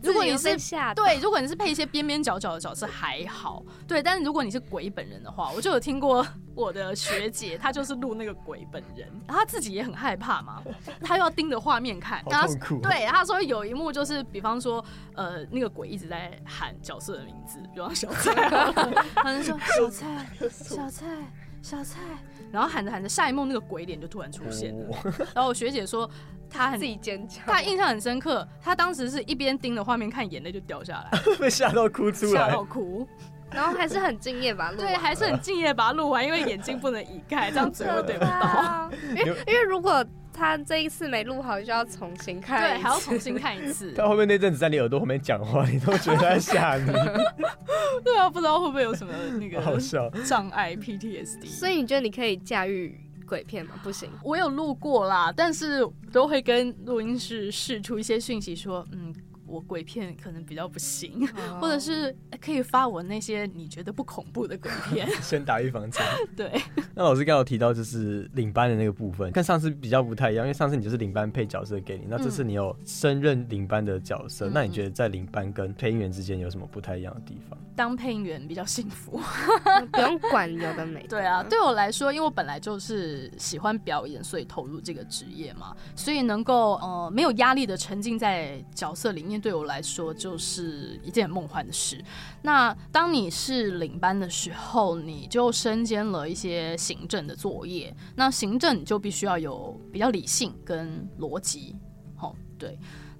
[0.02, 0.54] 如果你是
[0.94, 10.62] 对，如果你是配一些边边角角的角色还好，对，但是如果你是鬼本人的话，我就有听过我的学姐，她就是录那个鬼本人，她自己也很害怕嘛，
[11.02, 12.22] 她又要盯着画面看，
[12.82, 18.34] 对，她说有一幕就是，比方说，呃，那个鬼一直在喊角色的名字，比方小蔡，
[19.16, 21.06] 他就说小蔡，小蔡。
[21.60, 21.98] 小蔡，
[22.50, 24.96] 然后喊着喊着，夏一梦那个鬼脸就突然出现了。
[25.34, 26.08] 然后我学姐说，
[26.48, 28.46] 她很自己尖叫，她印象很深刻。
[28.62, 33.06] 她当时是一边盯着画面看，眼泪就掉下来， 被吓到哭出来，吓到哭。
[33.50, 38.90] 然后还是很敬业把录，对，还是很敬业把它录完，因为眼睛不能移开，这样嘴会对不到。
[39.16, 40.04] 因为因为如果。
[40.38, 43.92] 他这一次没录好，就要重新看，对，还要重新看一次。
[43.98, 46.92] 他后面那阵子在你耳朵后面讲话，你都觉得在吓你。
[48.04, 51.46] 对啊，不知道会不会有什么那个好笑障碍 PTSD。
[51.46, 53.72] 所以你觉得你可以驾驭鬼片吗？
[53.82, 59.12] 不行，我有录过啦，但是都会跟录音室试出一些讯息说，嗯。
[59.48, 61.26] 我鬼片可能比较不行，
[61.60, 66.02] 或者是可以发我那些你觉得不恐怖的鬼片， 先打预防针。
[66.36, 66.52] 对，
[66.94, 77.58] 那老师刚有提到就是领班的那个部分，跟上次比较不太一样，因为上次你就是领班配角色给你，那这次你有升任领班的角色，那你觉得在领班跟配音员之间有什么不太一样的地方？
[77.78, 79.20] 当配音员比较幸福，
[79.92, 81.06] 不用管有的没。
[81.06, 89.40] 对啊，对我来说，因为我本来就是喜欢表演，所以投入这个职业嘛，所以能够呃没有压力的沉浸在角色里面。
[89.40, 92.04] 对我来说就是一件梦幻的事。
[92.42, 97.94] 那当你是领班的时候，你就身兼了一些行政的作业。
[98.16, 101.76] 那行政你就必须要有比较理性跟逻辑。
[102.16, 102.76] 好，对。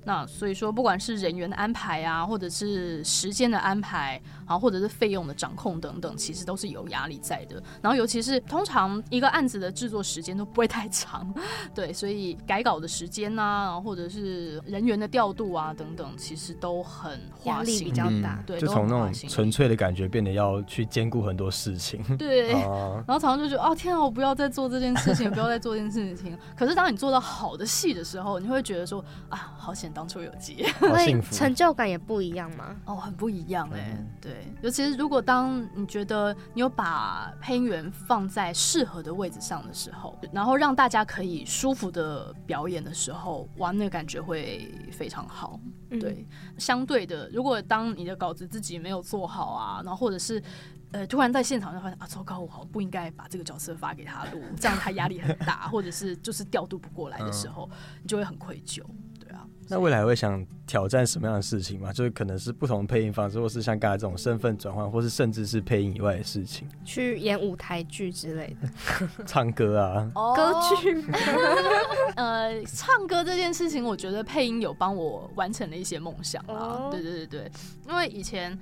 [0.09, 7.63] 那所以说，不管是人员的安排啊，或者是时间的安排，然后或者是费用的掌控等等，其实都是有压力在的。
[7.83, 11.31] 然后尤其是通常一个案子的制作时间都不会太长，
[11.75, 18.43] 对，所以改稿的时间呐，或者是人员的调度啊等等，其实都很压力比较大。
[18.47, 22.03] 对，就从那种纯粹的感觉变得要去兼顾很多事情。
[22.17, 22.53] 对，
[23.07, 26.35] 然后常常就觉得哦天啊，我不要再做这件事情，不要再做这件事情。
[26.57, 29.93] 可是当你做到好的戏的时候，你会觉得说啊，好险。
[29.99, 30.97] 当初有接，所
[31.33, 32.77] 成就感也不一样吗？
[32.85, 33.99] 哦，很不一样哎。
[34.21, 45.59] 对，尤其是如果当你觉得你有把配音员放在适合的位置上的时候，然后让大家可以舒服的表演的时候，哇，那感觉会非常好。
[45.99, 46.25] 对，
[46.59, 50.41] 相对的，如果当你的稿子自己没有做好啊，然后或者是
[50.93, 57.69] 呃突然在现场就发现啊，糟糕，我好不应该把这个角色发给他录，这样他压力很大，或者是就是调度不过来的时候，
[58.01, 58.81] 你就会很愧疚。
[59.69, 61.93] 那未来会想挑战什么样的事情吗？
[61.93, 71.05] 就是可能是不同的配音方式，或是像刚才这种身份转换，或是甚至是配音以外的事情，去演舞台剧之类的， 唱歌啊， 歌剧。
[72.17, 76.89] 呃，唱歌这件事情，我觉得配音有帮我完成了一些梦想啊。
[76.91, 77.53] 对对对对，
[77.89, 78.59] 因为以前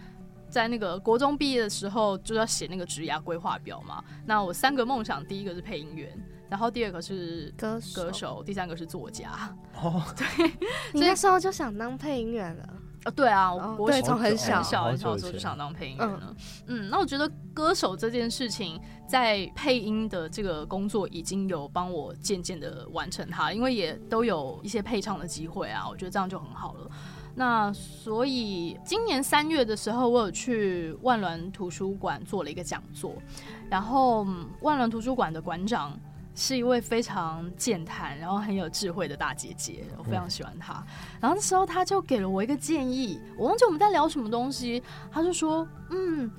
[0.50, 4.02] 在那个国中毕业的时候，就要写那个职涯规划表嘛。
[4.26, 6.10] 那我三个梦想，第一个是配音员。
[6.48, 9.30] 然后第二个是歌歌手，第三个是作家。
[9.82, 10.26] 哦， 对，
[10.92, 12.68] 你那时候就想当配音员了。
[13.04, 16.36] 啊，对啊，我从很小很小的时候就想当配音员了。
[16.66, 26.90] 嗯，那我觉得歌手这件事情，在配音的这个工作已经有帮我渐渐的完成它，因为也都有一些配唱的机会啊，我觉得这样就很好了。
[27.36, 33.14] 那所以今年三月的时候，我有去万峦图书馆做了一个讲座，
[33.70, 34.26] 然后
[34.62, 35.96] 万峦图书馆的馆长。
[36.38, 40.74] 是一位非常健谈，然后很有智慧的大姐姐，我非常喜欢她。
[41.18, 46.30] 然后那时候她就给了我一个建议，我忘记我们在聊什么东西，她就说：“嗯，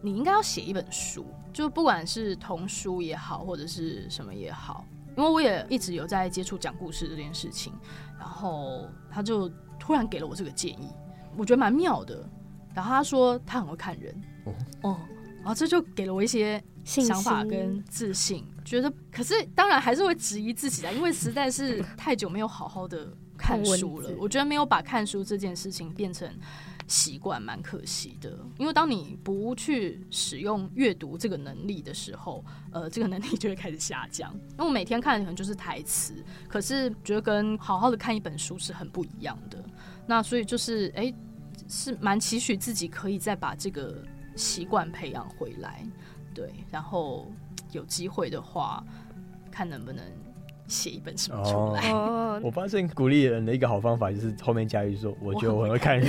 [0.00, 4.84] 你应该要写一本书，就不管是童书也好，或者是什么也好，
[5.16, 7.72] 因为我也一直有在接触讲故事这件事情。”
[8.20, 9.50] 然后她就
[9.80, 10.92] 突然给了我这个建议，
[11.36, 12.24] 我觉得蛮妙的。
[12.72, 14.14] 然后她说她很会看人，
[14.82, 14.96] 哦，
[15.38, 18.46] 然后这就给了我一些想法跟自信。
[18.68, 24.10] 觉得，可是当然还是会质疑自己啊，因为实在是太久没有好好的看书了。
[24.18, 26.30] 我觉得没有把看书这件事情变成
[26.86, 28.38] 习惯，蛮可惜的。
[28.58, 34.32] 因为当你不去使用阅读这个能力的时候，呃，这个能力就会开始下降。
[34.34, 36.14] 因为我每天看的可能就是台词，
[36.46, 39.64] 可是觉得跟好好的看一本书是很不一样的。
[40.06, 41.12] 那所以就是，哎，
[41.68, 44.04] 是蛮期许自己可以再把这个
[44.36, 45.86] 习惯培养回来。
[46.34, 47.32] 对，然后。
[47.72, 48.82] 有机会的话，
[49.50, 50.02] 看能不能
[50.66, 51.92] 写一本什么出来。
[52.42, 56.06] 我发现鼓励人的一个好方法就是后面加一句说：“我觉得我很会看人。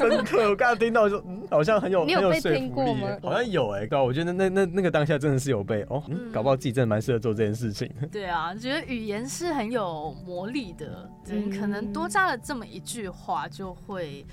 [0.00, 3.04] 真的，我刚刚听到说，嗯，好像很有很有说服力。
[3.22, 7.90] 好像有哎，高，我觉得那那那个当下真的是有被哦，搞不好自己真的蛮适合做这件事情。
[8.10, 11.10] 对啊，觉得语言是很有魔力的，
[11.58, 14.24] 可能多加了这么一句话就会。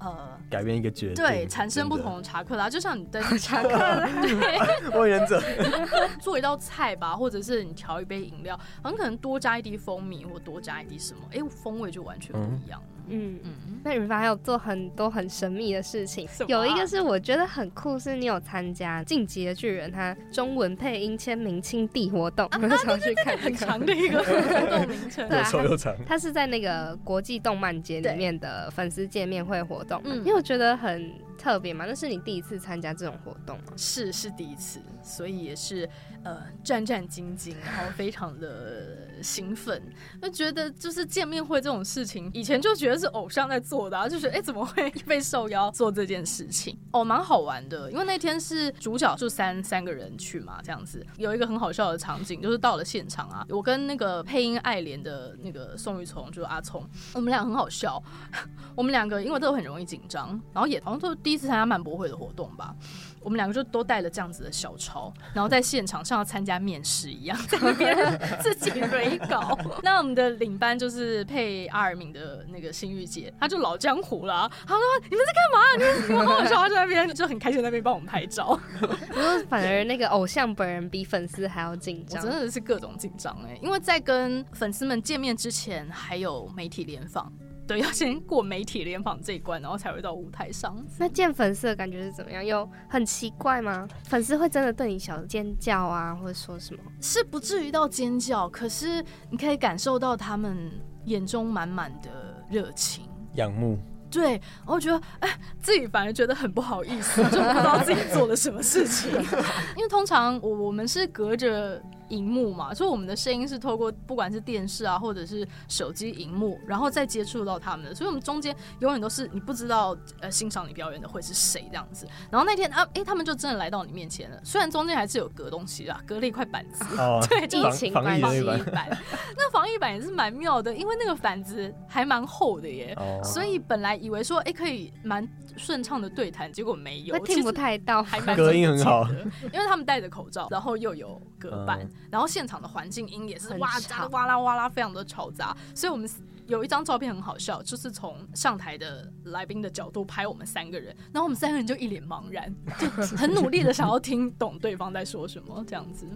[0.00, 5.40] 呃，改变一个决定，对，产生不同的查克拉，就像你登查克拉， 对， 我原则。
[6.20, 12.82] 做一道菜吧，或者是你调一杯饮料，很可能多加一滴蜂蜜，或多加一滴什么，哎，风味就完全不一样。
[12.96, 25.94] 嗯嗯嗯，那你们还有做很多很神秘的事情，有一个是我觉得很酷，是你有参加《晋级的巨人》他中文配音签名亲弟活动，我想去看很长的一个活动名称，又丑又长。
[26.06, 31.10] 他是在那个国际动漫节里面的粉丝见面会活动，因为我觉得很。
[31.40, 31.86] 特别嘛？
[31.88, 33.72] 那是你第一次参加这种活动吗？
[33.74, 35.88] 是，是第一次，所以也是
[36.24, 39.82] 呃战战兢兢，然后非常的兴奋，
[40.20, 46.78] 就觉得就是见面会这种事情，以前就觉得是偶像在做的，啊就觉得哎怎么会 被受邀做这件事情？
[46.92, 58.02] 哦，蛮好玩的，因为那天是主角就三三个人去嘛，这样子有一个很好笑的场景，就是到了现场啊，我跟那个配音爱莲的那个宋玉聪，就是阿聪，我们俩很好笑，
[58.76, 62.74] 我们两个因为都很容易紧张，然后也好像都第一次参加漫博会的活动吧。
[63.20, 69.58] 我们两个就都带了这样子的小抄，然后在现场像要参加面试一样，在那边自己蕊稿。
[69.82, 74.50] 那我们的领班就是配阿尔敏的那个新玉姐，她就老江湖了。
[74.66, 76.06] 她说：“你们在干嘛？
[76.08, 87.30] 你们好好笑，在那边就很开心，在那边帮我们拍照。”不过反而那个偶像本人比粉丝还要紧张，真的是各种紧张哎，因为在跟粉丝们见面之前，还有媒体联访。
[87.70, 90.76] 对，要先过媒体联访这一关，然后才会到舞台上。
[90.98, 92.44] 那见粉丝的感觉是怎么样？
[92.44, 93.86] 有很奇怪吗？
[94.02, 96.80] 粉丝会真的对你小尖叫啊，或者说什么？
[97.00, 100.68] 是不至于到尖叫，可是你可以感受到他们
[101.04, 103.04] 眼中满满的热情、
[103.34, 103.78] 仰慕。
[104.10, 109.12] 对，我觉得哎，自己反而觉得很不好意思，就不知道自己做了什么事情。
[109.78, 111.80] 因为通常我我们是隔着。
[112.10, 122.06] 荧幕嘛，所以我们的声音是透过不管是电视啊，或者是手机荧幕，然后再接触到他们的，所以我们中间永远都是你不知道呃欣赏你表演的会是谁这样子。
[122.30, 126.84] 然后那天啊，哎，他们就真的来到你面前了，虽然中间还是有隔东西啦，隔了一块板子，
[127.28, 128.98] 对，疫情防疫板。
[129.36, 135.26] 那防疫板也是蛮妙的，因为那个板子还蛮厚的耶，所以本来以为说哎可以蛮
[135.56, 139.08] 顺畅的对谈，结果没有，听不太到，还蛮 隔音很好，
[139.52, 141.88] 因为他们戴着口罩，然后又有隔板。
[142.10, 143.70] 然后现场的环境音也是哇
[144.10, 145.56] 哇啦哇啦，非常的嘈杂。
[145.74, 146.08] 所以我们
[146.46, 156.06] 有一张照片很好笑，就是从上台的来宾的角度拍我们三个人，然后我们三个人就一脸茫然，就很努力的想要听懂对方在说什么这样子。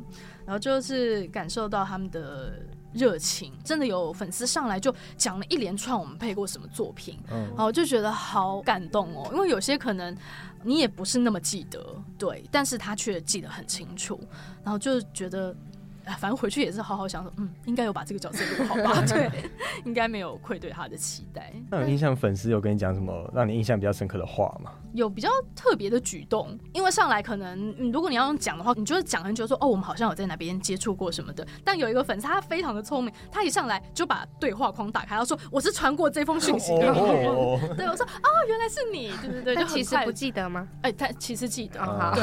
[0.44, 2.60] 然后就是感受到他们的
[2.94, 10.16] 热情，真的有粉丝上来就讲了一连串我们配过什么作品，然后就觉得好感动哦，因为有些可能
[10.62, 11.84] 你也不是那么记得，
[12.16, 14.18] 对，但是他却记得很清楚，
[14.62, 15.54] 然后就觉得。
[16.18, 19.02] 反正回去也是好好想说，嗯，应该有把这个角色录好吧？
[19.08, 19.30] 对，
[19.86, 21.50] 应该没有愧对他的期待。
[21.70, 24.70] 那有印象粉丝有跟你讲什么让你印象比较深刻的话吗？
[24.94, 31.46] 有比较特别的举动，因为上来可能如果你要用讲的话，你就是讲很久说哦，我们好像有在哪边接触过什么的。
[31.64, 36.94] 但有一个粉丝他非常的聪明，他一上来就把对话框打开，他说我是传过这封讯息给你。
[37.76, 40.66] 对，我说啊，原来是你，对对对，他其实不记得吗？
[40.82, 42.14] 哎，他其实记得，好，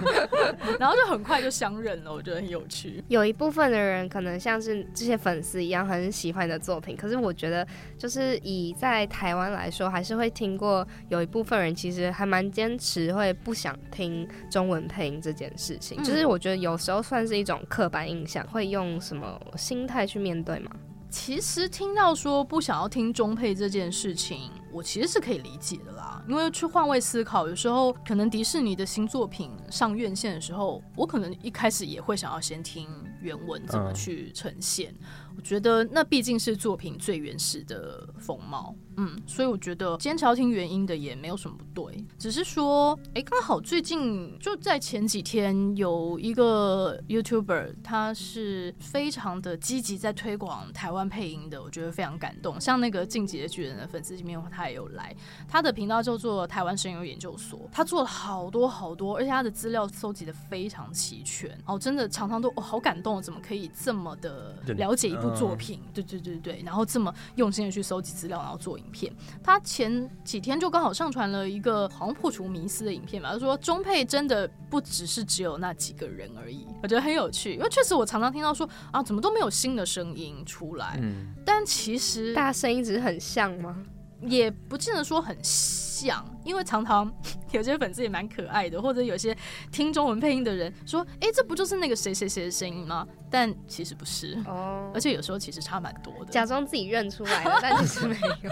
[0.80, 3.04] 然后就很快就相认了，我觉得很有趣。
[3.08, 7.66] 有一部分的人可能像是这些粉丝一样很喜欢你的作品，可是我觉得
[7.98, 16.02] 就是以在台湾来说，还是会听过有一部分人其实还蛮坚持会不想听中文配音这件事情。
[16.02, 20.70] 就是我觉得有时候算是一种刻板印象，会用什么心态去面对吗？
[21.08, 26.22] 其实听到说不想要听中配这件事情，我其实是可以理解的啦。
[26.28, 32.86] 因为去换位思考，有时候可能迪士尼的新作品上院线的时候，我可能一开始也会想要先听
[33.26, 34.94] 原文怎么去呈现。
[35.36, 52.58] 我觉得那毕竟是作品最原始的风貌，嗯，所以我觉得今天朝听原因的也没有什么不对，只是说，哎，刚好最近就在前几天有一个 YouTuber，他是非常的积极在推广台湾配音的，我觉得非常感动。
[52.58, 55.14] 像那个进击的巨人的粉丝里面，他也有来，
[55.46, 65.26] 他的频道叫做台湾声优研究所，他做了好多好多，而且他的资料搜集的非常齐全，哦，真的常常都哦好感动，怎么可以这么的了解一部。
[65.36, 69.12] 作品，对对对对，然后这么用心的去搜集资料，然后做影片。
[69.42, 83.76] 他前几天就刚好上传了一个好像破除迷思的影片吧，他说中配真的不只是只有那几个人而已，我觉得很有趣，因为确实我常常听到说啊，怎么都没有新的声音出来，嗯，但其实大家声音只是很像吗？
[84.22, 87.12] 也不见得说很像，因为常常
[87.52, 89.36] 有些粉丝也蛮可爱的，或者有些
[89.70, 98.50] 听中文配音的人说：“哎，这不就是那个谁谁谁的声音吗？”但其实不是哦，而且有时候其实差蛮多的，假装自己认出来了，但其实没有，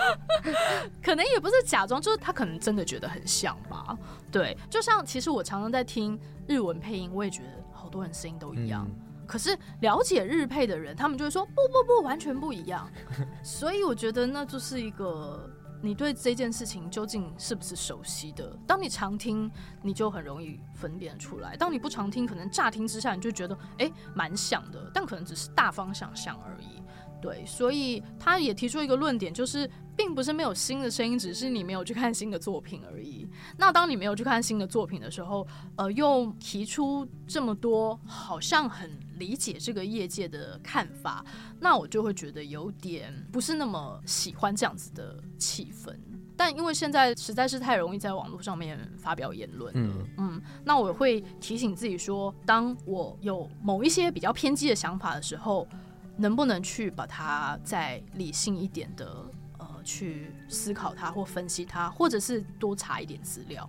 [1.02, 3.96] 可能也不是假装，就是他可能真的觉得很像吧。
[4.30, 8.90] 对，就像其实我常常在听日文配音，我也觉得好多人声音都一样。
[9.26, 12.86] 可是了解日配的人，他们就会说不不不，完全不一样。
[13.42, 15.50] 所以我觉得那就是一个
[15.85, 18.57] 你对这件事情究竟是不是熟悉的。
[18.66, 19.51] 当你常听，
[19.82, 26.82] 你就很容易分辨出来；当你不常听，可能乍听之下你就觉得哎蛮像的，但可能只是大方向像而已。
[27.20, 33.28] 对，所以他也提出一个论点，就是并不是没有新的声音，只是你没有去看新的作品而已。
[33.59, 41.24] 那当你没有去看新的作品的时候，呃，又提出这么多好像很理解这个业界的看法，
[41.60, 45.94] 那我就会觉得有点不是那么喜欢这样子的气氛。
[46.36, 55.66] 但因为现在实在是太容易在网络上面发表言论了，嗯，那我会提醒自己说，当我有某一些比较偏激的想法的时候。
[56.16, 63.68] 能不能去把它再理性一点的呃去思考它或分析它，或者是多查一点资料？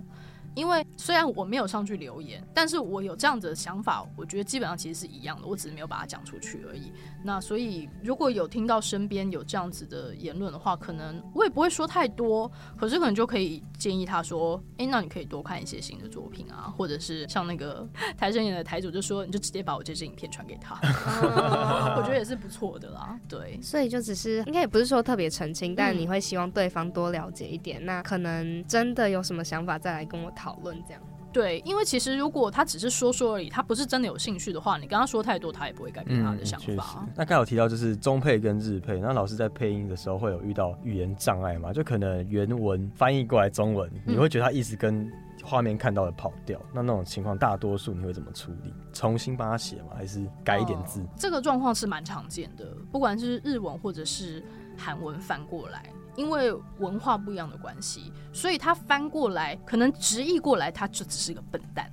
[0.56, 6.92] 因为虽然我没有上去留言，但是我有这样子的想法，我觉得基本上其实是一样的，我只是没有把它讲出去而已。
[7.26, 17.86] 那所以如果有听到身边有这样子的言论的话，可能我也不会说太多，可是可能就可以建议他说：“哎，那你可以多看一些新的作品啊，或者是像那个
[18.18, 20.80] 台生演的台主就说，你就直接把我这支影片传给他，
[21.98, 27.86] 我觉得也是不错的啦。”对，所以就只是应该也不是说特别澄清，但你会希望对方多了解一点。
[27.86, 30.46] 那可能真的有什么想法再来跟我讨。
[30.46, 31.02] 讨论这样
[31.36, 37.06] 对，因为其实如果他只是说说而已，他不是真的有兴趣的话，你跟他说太多，他也不会改变他的想法。
[37.14, 41.74] 那刚有提到就是中配跟日配，那老师在配音的时候会有遇到语言障碍吗？
[41.74, 45.12] 就可能原文翻译过来中文，你会觉得他一直跟
[45.44, 48.74] 画面看到的跑掉，那那种情况大多数你会怎么处理？
[48.94, 49.90] 重新帮他写吗？
[49.94, 51.06] 还是改一点字？
[51.18, 54.42] 这个状况是蛮常见的，不管是日文或者是
[54.78, 55.92] 韩文翻过来。
[56.16, 61.92] 因为文化不一样的关系，所以他翻过来，可能直译过来，他就只是个笨蛋。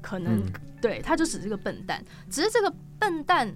[0.00, 0.42] 可能
[0.80, 2.02] 对，他就只是个笨蛋。
[2.30, 3.54] 只是这个笨蛋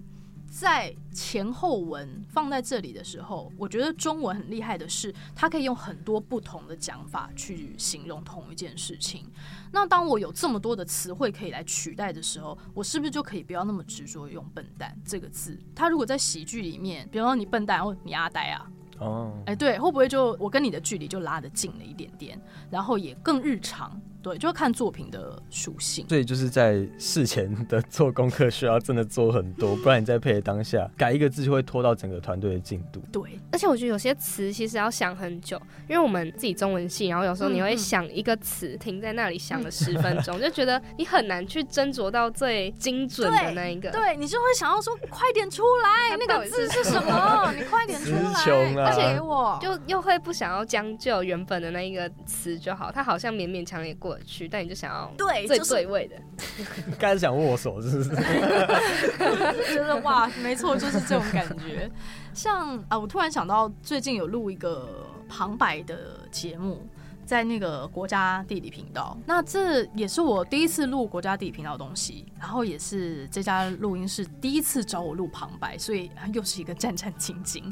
[0.50, 9.24] 在前后文放在这里的时候，我觉得中文很厉害的是，它可以用很多不同的讲法去形容同一件事情。
[9.70, 15.58] 那当我有这么多的词汇可以来取代的时候，我是不是就可以不要那么执着用“笨蛋”这个字？
[15.74, 18.70] 他如果在喜剧里面，比方说你笨蛋，或你阿呆啊。
[19.02, 22.40] 哦，哎，对，会不会就我跟你的距离就拉得近了一点点，
[22.70, 24.00] 然后也更日常。
[24.22, 26.06] 对，就要看作品的属性。
[26.08, 33.02] 所以就是在事前的做功课需要真的做很多，不然你在配的当下改一个字就会拖到整个团队的进度。
[33.10, 43.90] 对，而且我觉得有些词其实要想很久，因为我们自己中文系，然后有时候你会想一个词停在那里想了十分钟， 就觉得你很难去斟酌到最精准的那一个。
[43.90, 47.52] 对你就会想要说快点出来， 那个字是什么？
[47.58, 54.11] 你快点出来，而且我就又会不想要将就原本的那一个词就好，它好像勉勉强强也过。
[54.24, 56.16] 去，但你就想要对最对位的，
[56.98, 58.10] 刚才想握手，是不是？
[59.74, 61.90] 觉得哇，没错，就是这种感觉。
[62.34, 66.86] 像啊，我突然想到，最近有录一个旁白的节目。
[67.32, 77.62] 在那个国家地理频道，那这也是我第一次录国家地理频道的东西，然后也是这家录音室第一次找我录旁白，所以又是一个战战兢兢。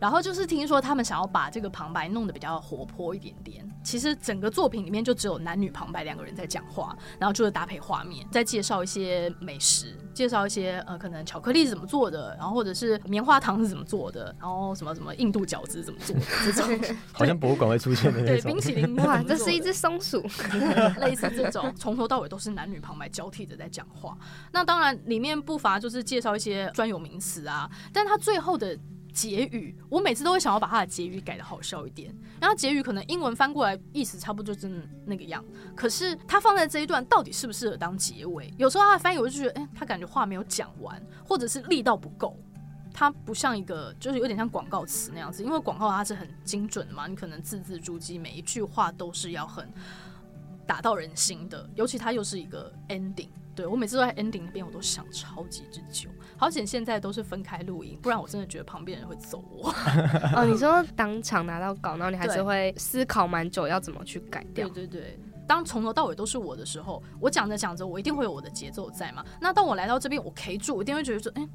[0.00, 18.95] 然后就是听说他们想要把这个旁白弄得比较活泼一点点，其实整个作品里面就只有男女旁白两个人在讲话，然后就是搭配画面，再介绍一些美食，介绍一些呃可能巧克力是怎么做的，然后或者是棉花糖是怎么做的，然后什么什么印度饺子怎么做的这种， 好像博物馆会出现的那种， 对冰淇淋。
[19.04, 20.20] 哇，这是一只松鼠，
[21.00, 24.16] 类似这种，从头到尾都是男女旁白交替的在讲话。
[24.52, 28.78] 那当然里面不乏就是介绍一些专有名词啊，但他最后的
[29.12, 32.14] 结语，我每次都会想要把它的结语改的好笑一点。
[32.40, 35.42] 然后结语可能英文翻过来意思差不多就真那个样，
[35.74, 38.52] 可是它放在这一段到底适不适合当结尾？
[38.58, 42.38] 有时候它的翻译我就觉得，哎，他感觉话没有讲完，或者是力道不够。
[42.98, 49.70] 它不像一个，就是有点像广告词那样子，因为广告它是很精准的嘛，你可能字字珠玑，每一句话都是要很
[50.66, 51.68] 打到人心的。
[51.74, 56.08] 尤其它又是一个 ending，对我每次都在 ending 那边，我都想超级之久。
[56.38, 59.70] 好险现在都是分开录音，不然我真的觉得旁边人会揍我。
[60.34, 64.66] 哦，你说当场拿到稿，然后你还是会思考蛮久，要怎么去改掉？
[64.70, 69.22] 对对对，当从头到尾都是我的时候，我讲着讲着，我一定会有我的节奏在嘛。
[69.38, 71.46] 那当我来到这边，我 K 住，我一定会觉得说，哎。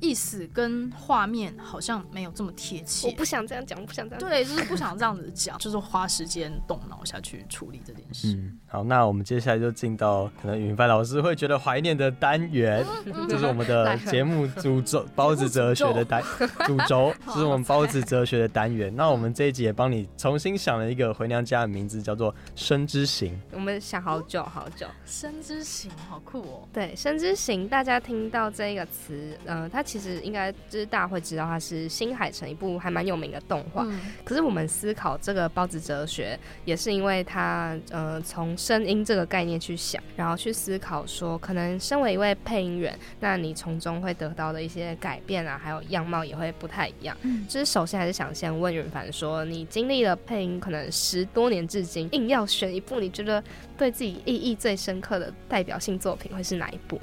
[0.00, 3.08] 意思跟画面好像没有这么贴切。
[3.08, 4.20] 我不想这样讲，我不想这样。
[4.20, 8.34] 对，就是不想这样子讲，就是花时间动脑下去处理这件事。
[8.34, 12.84] 嗯，好，那我们接下来就进到可能云帆老师会觉得怀念的单元，
[13.28, 16.22] 这是我们的节目主轴包子哲学的单
[16.66, 18.94] 主轴， 就是我们包子哲学的单元。
[18.96, 23.38] 那我们这一集也帮你重新想了一个回娘家的名字，叫做“生之行”。
[23.52, 26.68] 我们想好久好久，“生之行”好酷哦。
[26.72, 29.70] 对，“生之行”，大家听到这个词，嗯。
[29.74, 33.84] 它其实应该就是大家会知道，它是新海诚一部还蛮有名的动画。
[34.24, 47.16] 可是我们思考这个包子哲学，也是因为他呃从声音这个概念去想，然后去思考说，可能身为一位配音员，那你从中会得到的一些改变啊，还有样貌也会不太一样。
[47.22, 53.42] 嗯，就是首先还是想先问云凡说，你经历了配音可能十多年至今，硬要选一部你觉得
[53.76, 57.00] 对自己意义最深刻的代表性作品，会是哪一部？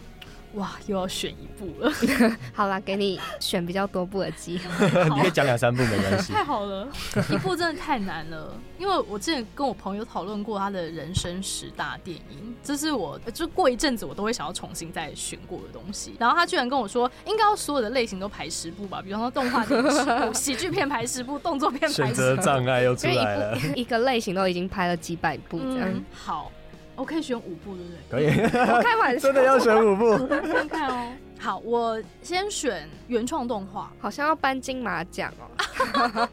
[0.55, 1.91] 哇，又要选一部了。
[2.53, 4.85] 好啦，给你选比较多部的机会。
[5.09, 6.31] 你可以讲两三部没关系。
[6.33, 6.87] 太好了，
[7.29, 8.53] 一部真的太难了。
[8.77, 16.15] 因为我之前跟我朋友讨论过他的人生十大电影，这是我就过一阵子我都会想要重新再选过的东西。
[16.19, 22.07] 然后他居然跟我说，应该要所有的类型都排十部吧，比方说动画片十部、喜剧片排十部、动作片排十部。
[22.07, 23.57] 选择障碍又出来了。
[23.75, 26.03] 一个类型都已经拍了几百部这样。
[26.11, 26.51] 好。
[26.95, 28.49] 我可以选五部，对不对？
[28.49, 30.27] 可以，我开玩笑，真的要选五部。
[30.27, 31.11] 看看哦。
[31.39, 36.29] 好，我先选原创动画，好像要颁金马奖哦。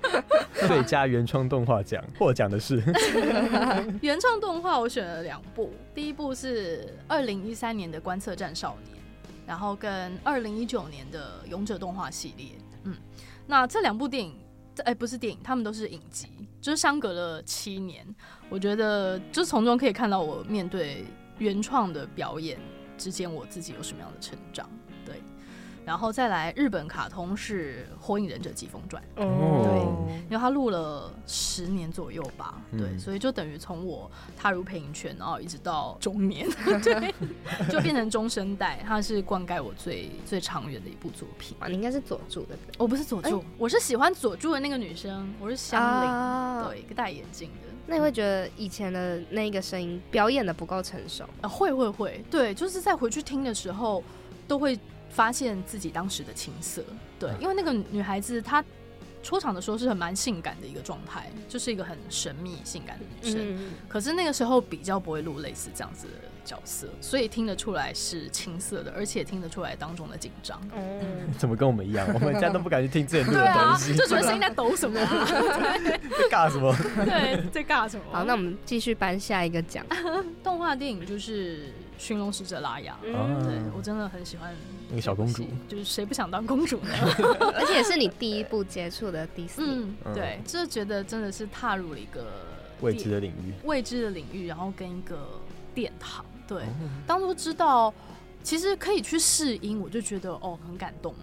[0.68, 2.82] 最佳原创动画奖获奖的是
[4.02, 5.72] 原创动画，我选了两部。
[5.94, 8.96] 第一部是二零一三年的《观测站少年》，
[9.46, 12.46] 然后跟二零一九年的《勇者动画系列》。
[12.82, 12.94] 嗯，
[13.46, 14.36] 那这两部电影，
[14.84, 16.28] 哎，不是电影，他们都是影集，
[16.60, 18.06] 就是相隔了七年。
[18.48, 21.04] 我觉得，就从中可以看到我面对
[21.38, 22.58] 原创的表演
[22.96, 24.68] 之间，我自己有什么样的成长。
[25.88, 36.46] 然后再来日本卡通是《火影忍者疾风传》，哦，对，因为他录了十年左右吧，对，所以就等于从我踏入配音圈，然后一直到中年，
[36.84, 37.14] 对，
[37.70, 41.56] 就变成中生代，它是灌溉我最最长远的一部作品。
[41.68, 47.68] 你应该是佐助的，我不是佐助，我是喜欢佐助的那个女生，我是香菱，对，一个戴眼镜的。
[47.86, 51.48] 那你会觉得以前的那个声音表演的不够成熟啊？
[51.48, 54.04] 会会会，对，就是在回去听的时候
[54.46, 54.78] 都会。
[55.08, 56.82] 发现自己当时的青涩，
[57.18, 58.64] 对，因为那个女孩子她
[59.22, 63.58] 出场的时候是很蛮性感的一个状态，就是一个很神秘性感的女生。
[63.88, 66.12] 可是那个时候比较不会录类似这样子的
[66.44, 70.60] 角色，所以听得出来是青涩的，而且听得出来当中的紧张。
[70.74, 72.08] 嗯怎么跟我们一样？
[72.14, 74.98] 我们家都不敢去听这些录的东西， 就觉得声音在抖什么？
[75.04, 76.72] 在尬什么？
[77.04, 78.04] 对，在尬什么？
[78.12, 79.84] 好，那我们继续颁下一个奖。
[80.44, 81.58] 动画电影就是
[81.98, 84.54] 《驯龙使者拉雅》，对我真的很喜欢。
[84.88, 86.94] 那个小公主，就是谁不想当公主呢？
[87.54, 92.26] 而且是你第一部接触的迪士尼，对，就觉得真的是踏入了一个
[92.80, 95.28] 未知的领域，未知的领域，然后跟一个
[95.74, 96.24] 殿堂。
[96.46, 96.62] 对，
[97.06, 97.92] 当初知道
[98.42, 101.18] 其实可以去试音，我就觉得哦很感动了。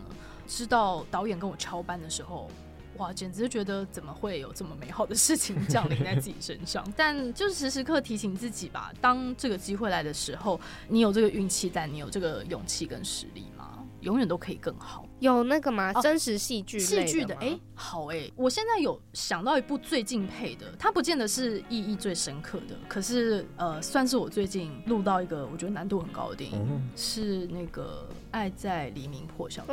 [0.45, 2.51] 知道导演跟我敲班的时候。
[2.98, 6.84] 哇，简直觉得怎么会有这么美好的事情降临在自己身上？
[6.96, 13.72] 但就是时时刻提醒自己吧，当这个机会来的时候，你有这个运气，但你有这个勇气跟实力吗？
[14.02, 15.04] 永远都可以更好。
[15.20, 15.91] 有那个吗？
[15.93, 17.36] 真实戏剧戏剧的？
[17.38, 29.64] 哎，好哎，我现在有想到一部最敬佩的，它不见得是意义最深刻的，可是呃，算是我最近录到一个我觉得难度很高的电影，是那个《爱在黎明破晓》。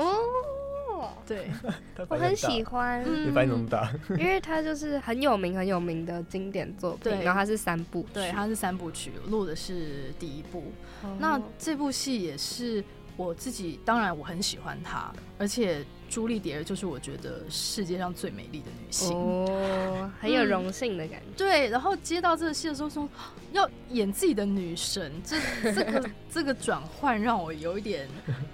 [1.26, 1.48] 对，
[2.08, 3.02] 我很喜欢。
[3.26, 7.12] 你反应那么大，因为它就是很有名、很有名的经典作品。
[7.22, 10.72] 然后它是三部，对，它是三部曲，录的是第一部。
[11.18, 12.82] 那这部戏也是
[13.16, 15.12] 我自己，当然我很喜欢它，
[15.42, 15.84] 而且。
[16.12, 21.26] 朱丽蝶儿就是我觉得世界上最美丽的女性哦，很有荣幸的感觉。
[21.38, 23.08] 对，然后接到这个戏的时候说
[23.52, 25.38] 要演自己的女神，这
[25.72, 28.06] 这个这个转换让我有一点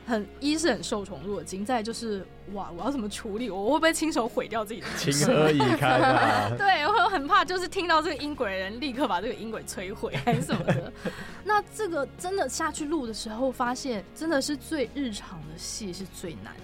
[0.07, 3.51] 很一是很受宠若惊，再就是哇，我要怎么处理？
[3.51, 4.87] 我会不会亲手毁掉自己的？
[4.97, 6.51] 情何以堪啊！
[6.57, 10.93] 对，我很怕就是听到这个音轨人立刻把这个音轨摧毁还是什么的。
[11.43, 16.55] 那这个真的下去录的时候，发现真的是最日常的戏是最难。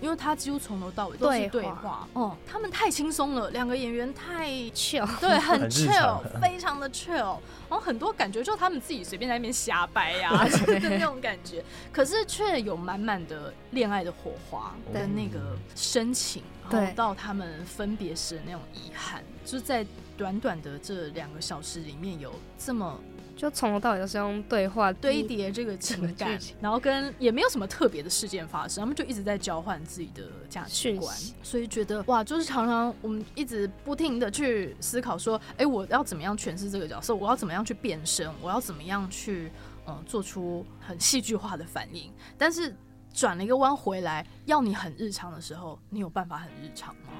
[0.00, 7.38] 因为他几乎从头到尾都是对话，哦，他们太轻松了，两个演员太 chill， 对，很 chill，非常的 chill，
[7.68, 10.30] 然后很多感觉就他们自己随便在那边瞎掰呀
[10.66, 19.86] 的那种感觉，可是却有满满的恋爱的火花跟那个深情，然后到他们分别时的那种遗憾，就在
[20.16, 23.00] 短短的这两个小时里面有这么。
[23.36, 37.14] 就从头到尾都是用对话堆叠这个情感，然后跟也没有什么特别的事件发生，他们就一直在交换自己的价值观，所以觉得哇，就是常常我们一直不停的去思考说，哎，我要怎么样诠释这个角色？
[37.14, 38.26] 我要怎么样去变身？
[38.40, 39.52] 我要怎么样去
[39.86, 42.10] 嗯做出很戏剧化的反应？
[42.38, 42.74] 但是
[43.12, 47.12] 转了一个弯回来，要你很日常的时候，你有办法很日常吗？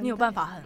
[0.00, 0.62] 你有办法很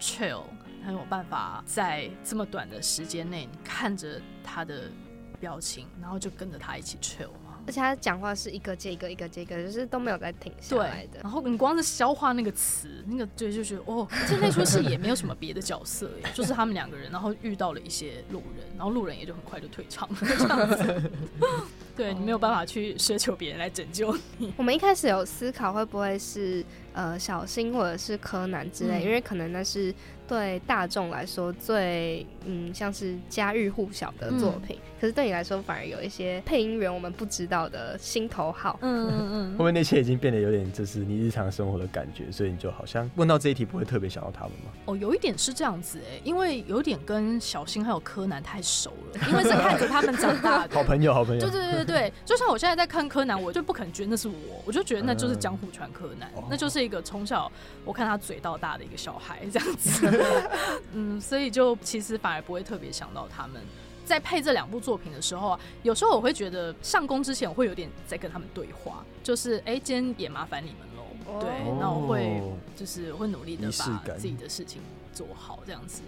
[0.00, 0.42] chill？
[0.88, 4.90] 很有办法在这么短的时间内看着他的
[5.38, 7.60] 表情，然后就跟着他一起 chill 吗？
[7.66, 11.20] 而且他讲话是一个接一个，一个接一个，就是都没有在停下来的。
[11.22, 21.10] 然后你光是消化那个词，那个对，就觉得哦，其实那出戏也没有什么别的角色，就是他们两个人，然后遇到了一些路人，然后路人也就很快就退场了这样子。
[21.94, 24.54] 对你没有办法去奢求别人来拯救你。
[24.56, 26.64] 我们一开始有思考会不会是
[26.94, 29.94] 呃小新或者是柯南之类，因为可能那是。
[30.28, 38.78] 对大众来说，最嗯像是家喻户晓的作品，可是对你来说，反而有一些配音员我们不知道的心头好。
[38.82, 39.58] 嗯嗯嗯。
[39.58, 44.70] 后面那些已经变得有点就是你日常生活的感觉，所以你就好像问到这一题，不会特别想到他们吗？
[44.84, 51.40] 哦，有一点是这样子哎，因为有点跟小新还有柯南太熟了，因为是看着他们长大的 好朋友，好朋友。
[51.40, 57.50] 对对对对，就像我现在在看柯南，我就不可能觉得那是我，我就觉得那就是江户川柯南，那就是一个从小
[57.84, 60.17] 我看他嘴到大的一个小孩这样子。
[60.94, 63.60] 嗯，所以就其实反而不会特别想到他们
[64.04, 72.42] 在配这两部作品的时候啊，有时候我会觉得上工之前我会有点在跟他们对话，就是哎，今天也麻烦你们喽，对，那我会
[72.74, 74.80] 就是会努力的把自己的事情
[75.12, 76.00] 做好这样子，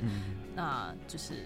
[0.55, 1.45] 那就是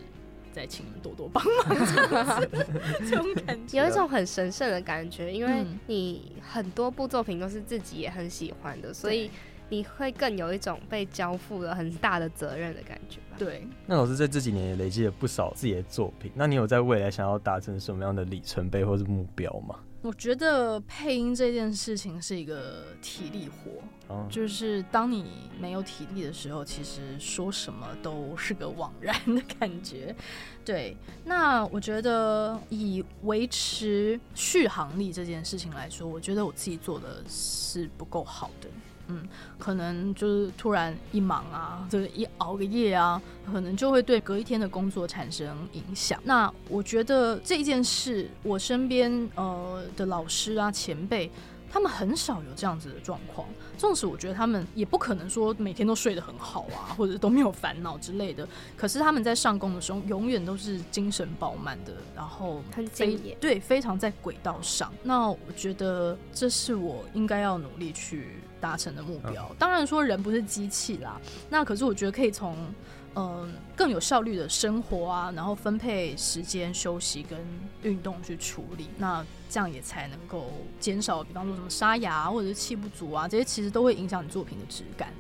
[0.52, 2.48] 再请你们多多帮忙这样子，
[3.10, 3.82] 这种感觉。
[3.82, 9.28] 有一种很神圣的感觉，因为你很多部作品都是自己也很喜欢的，所以。
[9.68, 13.36] 你会更有一种被交付了很大的责任的感觉吧？
[13.38, 13.66] 对。
[13.86, 19.76] 那老师在这几年也累积了不少自己的作品，那你有在未来想要达成什么样的里程碑或是目标吗？
[20.02, 30.14] 我觉得配音这件事情是一个体力活，就是当你没有体力的时候，其实说什么都是个枉然的感觉。
[30.62, 30.94] 对，
[31.24, 38.68] 那我觉得以维持续航力这件事情来说，我觉得我自己做的是不够好的。
[39.08, 39.22] 嗯，
[39.58, 46.18] 可能就是突然一忙啊，就是一熬个夜啊，可能就会对隔一天的工作产生影响。
[46.24, 51.30] 那我觉得这件事，我身边呃的老师啊前辈，
[51.70, 53.46] 他们很少有这样子的状况。
[53.76, 64.90] 纵使我觉得他们也不可能说每天都睡得很好啊， 或者都没有烦恼之类的，可是他们在上工的时候，永远都是精神饱满的，然后很敬业，对，非常在轨道上。
[65.02, 68.28] 那我觉得这是我应该要努力去。
[68.64, 71.20] 达成的目标，当然说人不是机器啦。
[71.50, 72.56] 那可是我觉得可以从
[73.14, 77.38] 嗯更有效率的生活啊，然后分配时间休息跟
[77.82, 80.50] 运动去处理，那这样也才能够
[80.80, 85.12] 减少，比方说什么沙哑或者是气不足啊，这些其实都会影响你作品的质感。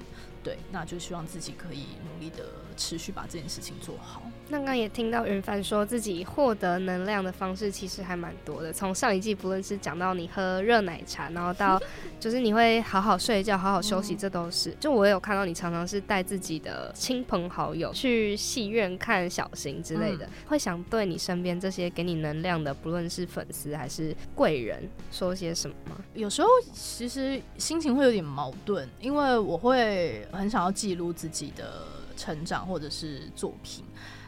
[0.42, 2.44] 对，那就希望自己可以努力的
[2.78, 4.22] 持续把这件事情做好。
[4.50, 11.80] 刚刚也听到云帆说自己获得能量的方式其实还蛮多的，从上一季不论是讲到你喝热奶茶，然后到
[12.20, 14.70] 就是你会好好睡觉、好好休息，这都是。
[14.78, 25.96] 就我有看到你常常是带自己的亲朋好友去戏院看小型之类的，会想对你身边这些给你能量的，不论是粉丝还是贵人，说些什么吗？
[26.12, 31.82] 有时候其实心情会有点矛盾，因为我会很想要记录自己的
[32.16, 33.82] 成长或者是作品。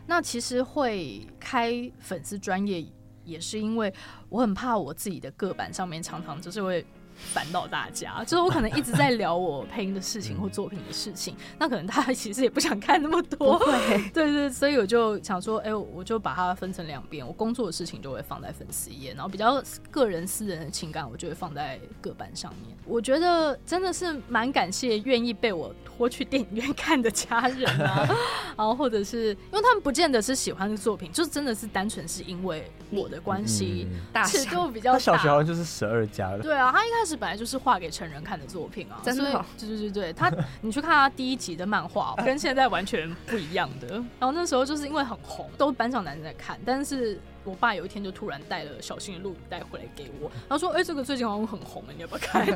[0.07, 2.87] 那其实会开粉丝专业，
[3.25, 3.93] 也是因为
[4.29, 6.85] 我很怕我自己的个板上面常常就是会。
[7.17, 13.59] 烦到大家，就是我可能一直在聊我配音的事情 或作品的事情，那可能大家其实也不想看那么多，
[14.12, 22.77] 对对，所以我就想说，哎，我就把它分成两边，我工作的事情就会放在粉丝页，然后比较个人私人的情感，我就会放在各版上面。
[22.85, 28.07] 我觉得真的是蛮感谢愿意被我拖去电影院看的家人啊，
[28.57, 33.89] 然后或者是因为他们不见得是喜欢的作品，就真的是单纯是因为我的关系，
[34.26, 34.99] 尺度比较大。
[34.99, 37.16] 小学好像就是十二家了，对啊，他一开始。
[37.16, 40.30] 本来就是画给成人看的作品啊，真的，对对对对，他
[40.61, 43.95] 你去看他第一集的漫画，跟现在完全不一样的。
[44.18, 47.18] 然后那时候就是因为很红，都班上男生在看，但是。
[47.51, 52.47] 我爸有一天就突然带了小新的录影带回来给我，然后说：“哎，这个最近好像很红，你要不要看？”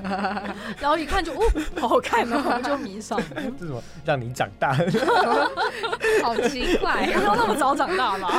[0.80, 1.42] 然后一看就哦，
[1.80, 3.26] 好好看哦，就迷上了。
[3.58, 4.72] 这什么让你长大？
[6.22, 8.30] 好奇怪，要 那么早长大吗？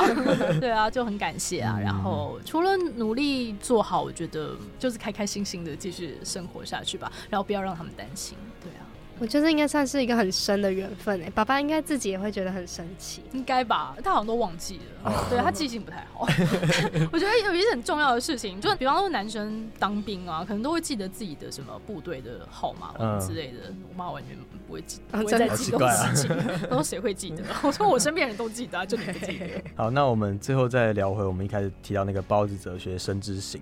[0.60, 1.78] 对啊，就很感谢啊。
[1.82, 7.10] 然后除了努力做好，我觉得就是开开心心的继续生活下去吧。
[7.30, 8.36] 然后不要让他们担心。
[8.62, 8.81] 对啊。
[9.22, 13.94] 我觉得应该算是一个很深的缘分哎，爸爸应该自己也会觉得很神奇，应该吧？
[14.02, 16.26] 他好像都忘记了，对他记性不太好。
[17.12, 23.72] 我觉得有一些很重要的事情，就比方说男生当兵啊，可能都会记得自己的什么部队的号码之类的。
[23.88, 26.36] 我妈完全不会记，不会再记这种事情。
[26.68, 27.44] 他说谁会记得？
[27.62, 29.62] 我说我身边人都记得，就你不记得。
[29.76, 33.60] 好，那我们最后再聊回我们一开始提到那个包子哲学生之行。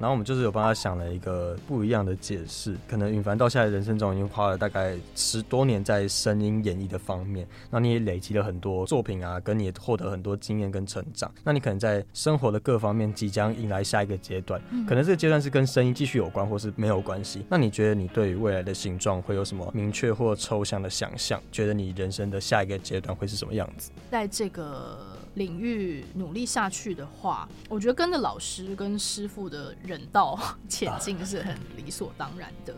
[0.00, 2.74] 然后我们就是有帮他想了一个不一样的解释。
[2.88, 11.30] 可能允凡到现在人生中已经花了大概十多年在声音演绎的方面，那你也累积了很多作品啊，跟你也获得很多经验跟成长。
[11.44, 17.44] 那你可能在生活的各方面即将迎来下一个阶段，可能这个阶段是跟声音继续有关，或是没有关系。
[17.50, 21.38] 那你觉得你对于未来的形状会有什么明确或抽象的想象？
[21.52, 23.90] 觉得你人生的下一个阶段会是什么样子？
[24.10, 24.98] 在这个。
[25.34, 30.38] 领域努力下去的话，我觉得跟着老师跟师傅的人道
[30.68, 32.74] 前进是很理所当然的。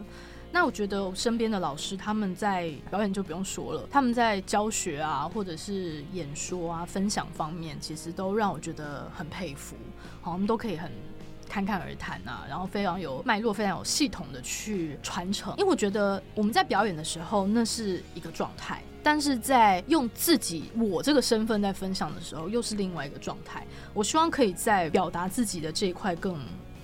[0.50, 9.76] 那我觉得我身边的老师他们在表演就不用说了，他们在教学啊，或者是演说啊、分享方面，其实都让我觉得很佩服。
[10.20, 10.90] 好，我们都可以很
[11.48, 15.54] 侃侃而谈啊，然后非常有脉络、非常有系统的去传承。
[15.56, 18.82] 因为我觉得我们在表演的时候，那是一个状态。
[19.04, 23.66] 但是在用自己我这个身份在分享的时候，又是另外一个状态。
[23.94, 26.38] 我希望可以在表达自己的这一块更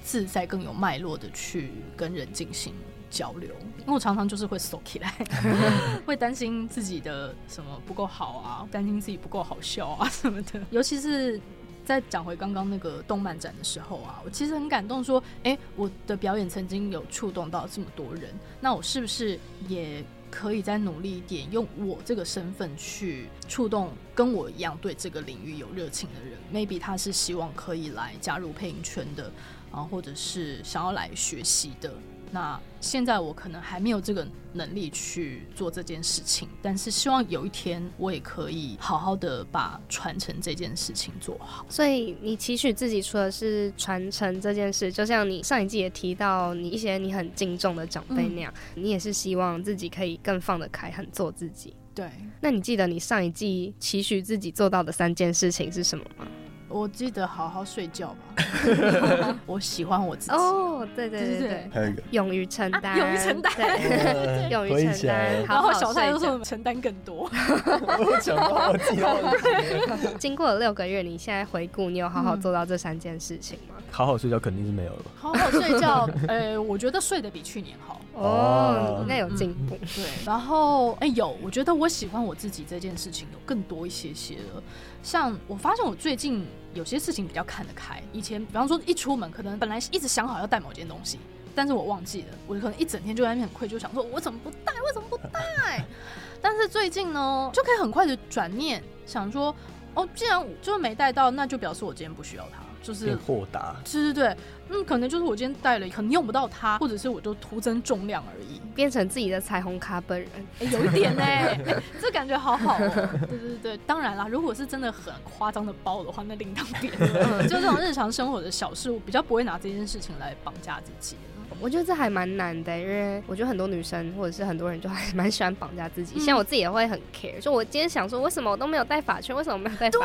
[0.09, 2.73] 自在、更有脉络的去跟人进行
[3.11, 3.51] 交流。
[3.81, 5.13] 因为我常常就是会缩起来，
[6.07, 10.59] 会担心自己的什么不够好啊，担心自己不够好笑啊什么的。
[10.73, 11.39] 尤其是
[11.85, 19.39] 在讲回刚刚那个动漫展的时候啊，我其实很感动，说，哎，我的表演曾经有触动到这么多人，那我是不是
[19.69, 20.03] 也？
[20.31, 26.39] 可以再努力一点，用我这个身份去触动跟我一样对这个领域有热情的人。
[26.53, 29.33] Maybe 他是希望可以来加入配音圈的，
[29.71, 31.93] 啊，或者是想要来学习的。
[32.31, 41.65] 那现在我可能还没有这个能力去做这件事情，但是希望有一天我也可以好好的把传承这件事情做好。
[41.71, 51.75] 所以你期许自己，除了是传承这件事，就像你上一季也提到你一些你很敬重的长辈那样，你也是希望自己可以更放得开，很做自己。
[51.95, 52.11] 对。
[52.43, 56.29] 那你记得你上一季期许自己做到的三件事情是什么吗？
[56.69, 59.35] 我记得好好睡觉吧。
[59.47, 60.37] 我喜欢我自己。
[60.37, 65.45] 哦，对对对对，还有一个勇于承担，勇于承担，勇于承担。
[65.47, 67.29] 然后小蔡都说承担更多。
[67.33, 70.17] 我讲到我。
[70.19, 73.75] 经过了六个月，你现在回顾，你有好好做到这三件事情吗？
[73.91, 75.05] 好好睡觉肯定是没有了。
[75.19, 77.98] 好好睡觉，呃，我觉得睡得比去年好。
[78.19, 79.77] 哦，应该有进步。
[79.95, 84.63] 对，然后哎有，我觉得我喜欢我自己这件事情有更多一些些了。
[85.03, 86.45] 像我发现我最近
[86.75, 88.03] 有些事情比较看得开。
[88.13, 91.19] 以前比方说一出门，可能本来一直想好要带某件东西，
[91.55, 95.85] 但是我忘记了，我可能一整天就在那边很愧疚，想说我怎么不带，为什么不带？
[96.43, 99.55] 但是最近呢，就可以很快的转念，想说
[99.95, 102.63] 哦，既然就是没带到，那就表示我今天不需要它。
[102.83, 104.37] 就是豁达，对对对，
[104.71, 110.31] 嗯，可能就是我今天带了，可能用不到它，或者是我就徒增重量而已，变成自己的彩虹卡本人，
[110.73, 111.25] 有一点呢，
[112.01, 113.09] 这感觉好好哦。
[113.29, 117.49] 对对对，当然啦，如果是真的很夸张的包的话，那另当别论。
[117.49, 121.17] 就这种日常生活的小事，我比较不会拿这件事情来绑架自己。
[121.61, 126.21] 我觉得这还蛮难的，因为我觉得很多女生或者是很多人就 还蛮喜欢绑架自己。
[126.21, 129.35] 像我自己也会很 care，就我今天想说，为什么我都没有戴发圈？
[129.35, 129.91] 为什么没有戴？
[129.91, 130.01] 对，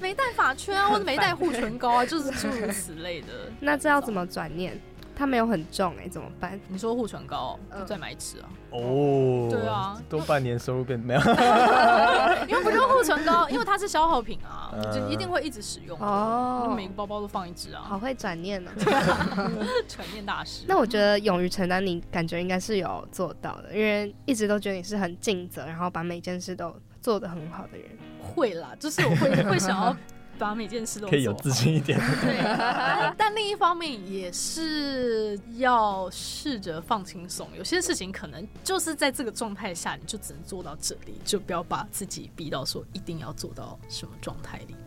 [0.00, 3.28] 没戴发圈啊， 或者没戴护唇膏啊，就是诸如此类的。
[3.60, 4.78] 那这要怎么转念？
[5.20, 6.58] 它没有很重哎，怎么办？
[6.68, 8.48] 你说护唇膏，再买一支啊？
[8.70, 11.20] 哦，对啊，多半年收入变没有，
[12.48, 16.72] 因为不就护唇膏， 因为它是消耗品啊，就一定会一直使用哦。
[16.74, 18.70] 每个包包都放一支啊，好会转念呢，
[19.86, 20.64] 转念大师。
[20.66, 27.86] 那我觉得勇于承担，你感觉应该是有做到的，因为一直都觉得你是很尽责，然后把每件事都做得很好的人。
[28.22, 29.94] 会啦，就是我会会想要。
[30.40, 32.38] 把每件事都可以有自信一点， 对。
[33.16, 44.79] 但另一方面也是要试着放轻松，有些事情可能就是在这个状态下，你就只能做到这里，就不要把自己逼到说一定要做到什么状态里面。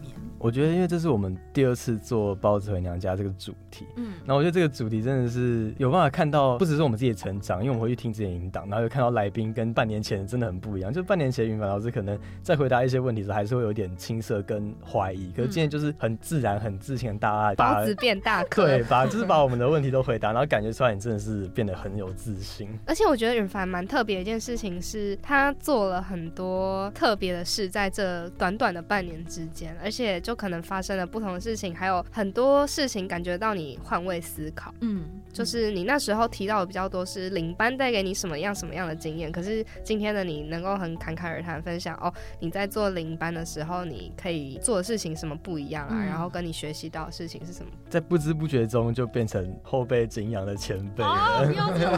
[0.43, 10.91] 我觉得，因为这是我们第二次做包子回娘家这个主题，嗯，然后我觉得这个主题真的是有办法看到，不只是我们自己的成长，因为我们回去听之前引导，然后又看到来宾跟半年前真的很不一样。
[10.91, 22.67] 就半年前云凡老师可能在回答一些问题的时候，还是会有点青涩跟怀疑，可是今天就是很自然、很自信、很大爱，包子变大， 对，把 就是把我们的问题都回答，然后感觉出来你真的是变得很有自信。
[22.85, 31.03] 而且我觉得云凡蛮特别一件事情是，他做了很多特别的事，在这短短的半年之间，而且就可能发生了。
[31.13, 34.73] 不同的事情，还有很多事情，感觉到你换位思考。
[34.79, 46.03] 嗯，就是你那时候提到的比较多是领班带给你什么样什么样的经验，可是今天的你能够很侃侃而谈分享哦，你在做领班的时候，你可以做的事情什么不一样啊？
[46.03, 47.71] 然后跟你学习到的事情是什么？
[47.89, 51.45] 在不知不觉中就变成后辈敬仰的前辈了。
[51.45, 51.97] 不要这么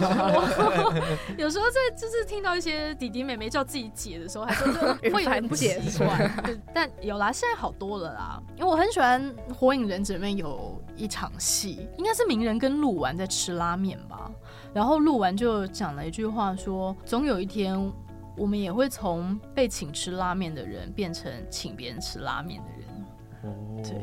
[0.52, 0.94] 说，
[1.38, 4.64] 有时候在就是听到一些弟弟妹妹叫自己姐的时候，还是
[5.14, 6.60] 会有点不习惯。
[6.74, 8.25] 但有啦，现在好多了啦。
[8.26, 9.22] 啦，因为我很喜欢
[9.54, 14.32] 《火影忍者》里面有一场戏，应该是鸣人跟鹿丸在吃拉面吧，
[14.74, 17.92] 然后鹿丸就讲了一句话说：“总有一天，
[18.36, 23.06] 我们也会从被请吃拉面的人变成请别人吃拉面的人。”
[23.46, 24.02] 哦，对。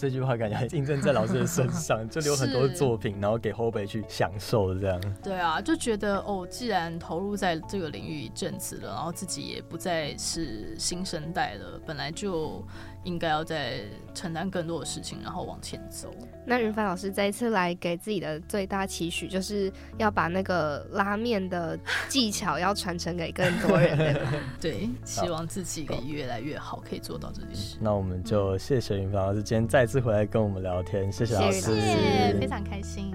[0.00, 4.98] 这句话感觉印证在老师的身上，就留很多作品，然后给后辈去享受这样。
[5.22, 12.64] 对啊，就觉得哦，既然投入在这个领域一阵子了，然后自己也不再是新生代了，本来就。
[13.04, 13.80] 应该要再
[14.14, 16.10] 承担更多的事情，然后往前走。
[16.44, 21.78] 那云帆老师这一次来给自己的最大期许，就是要把那个拉面的
[22.08, 24.20] 技巧要传承给更多人。
[24.60, 27.76] 对，希望自己可以越来越好，可以做到这件事。
[27.80, 31.76] 那我们就谢谢云帆老师今天再次回来跟我们聊天，谢谢老师，
[32.40, 33.14] 非常开心。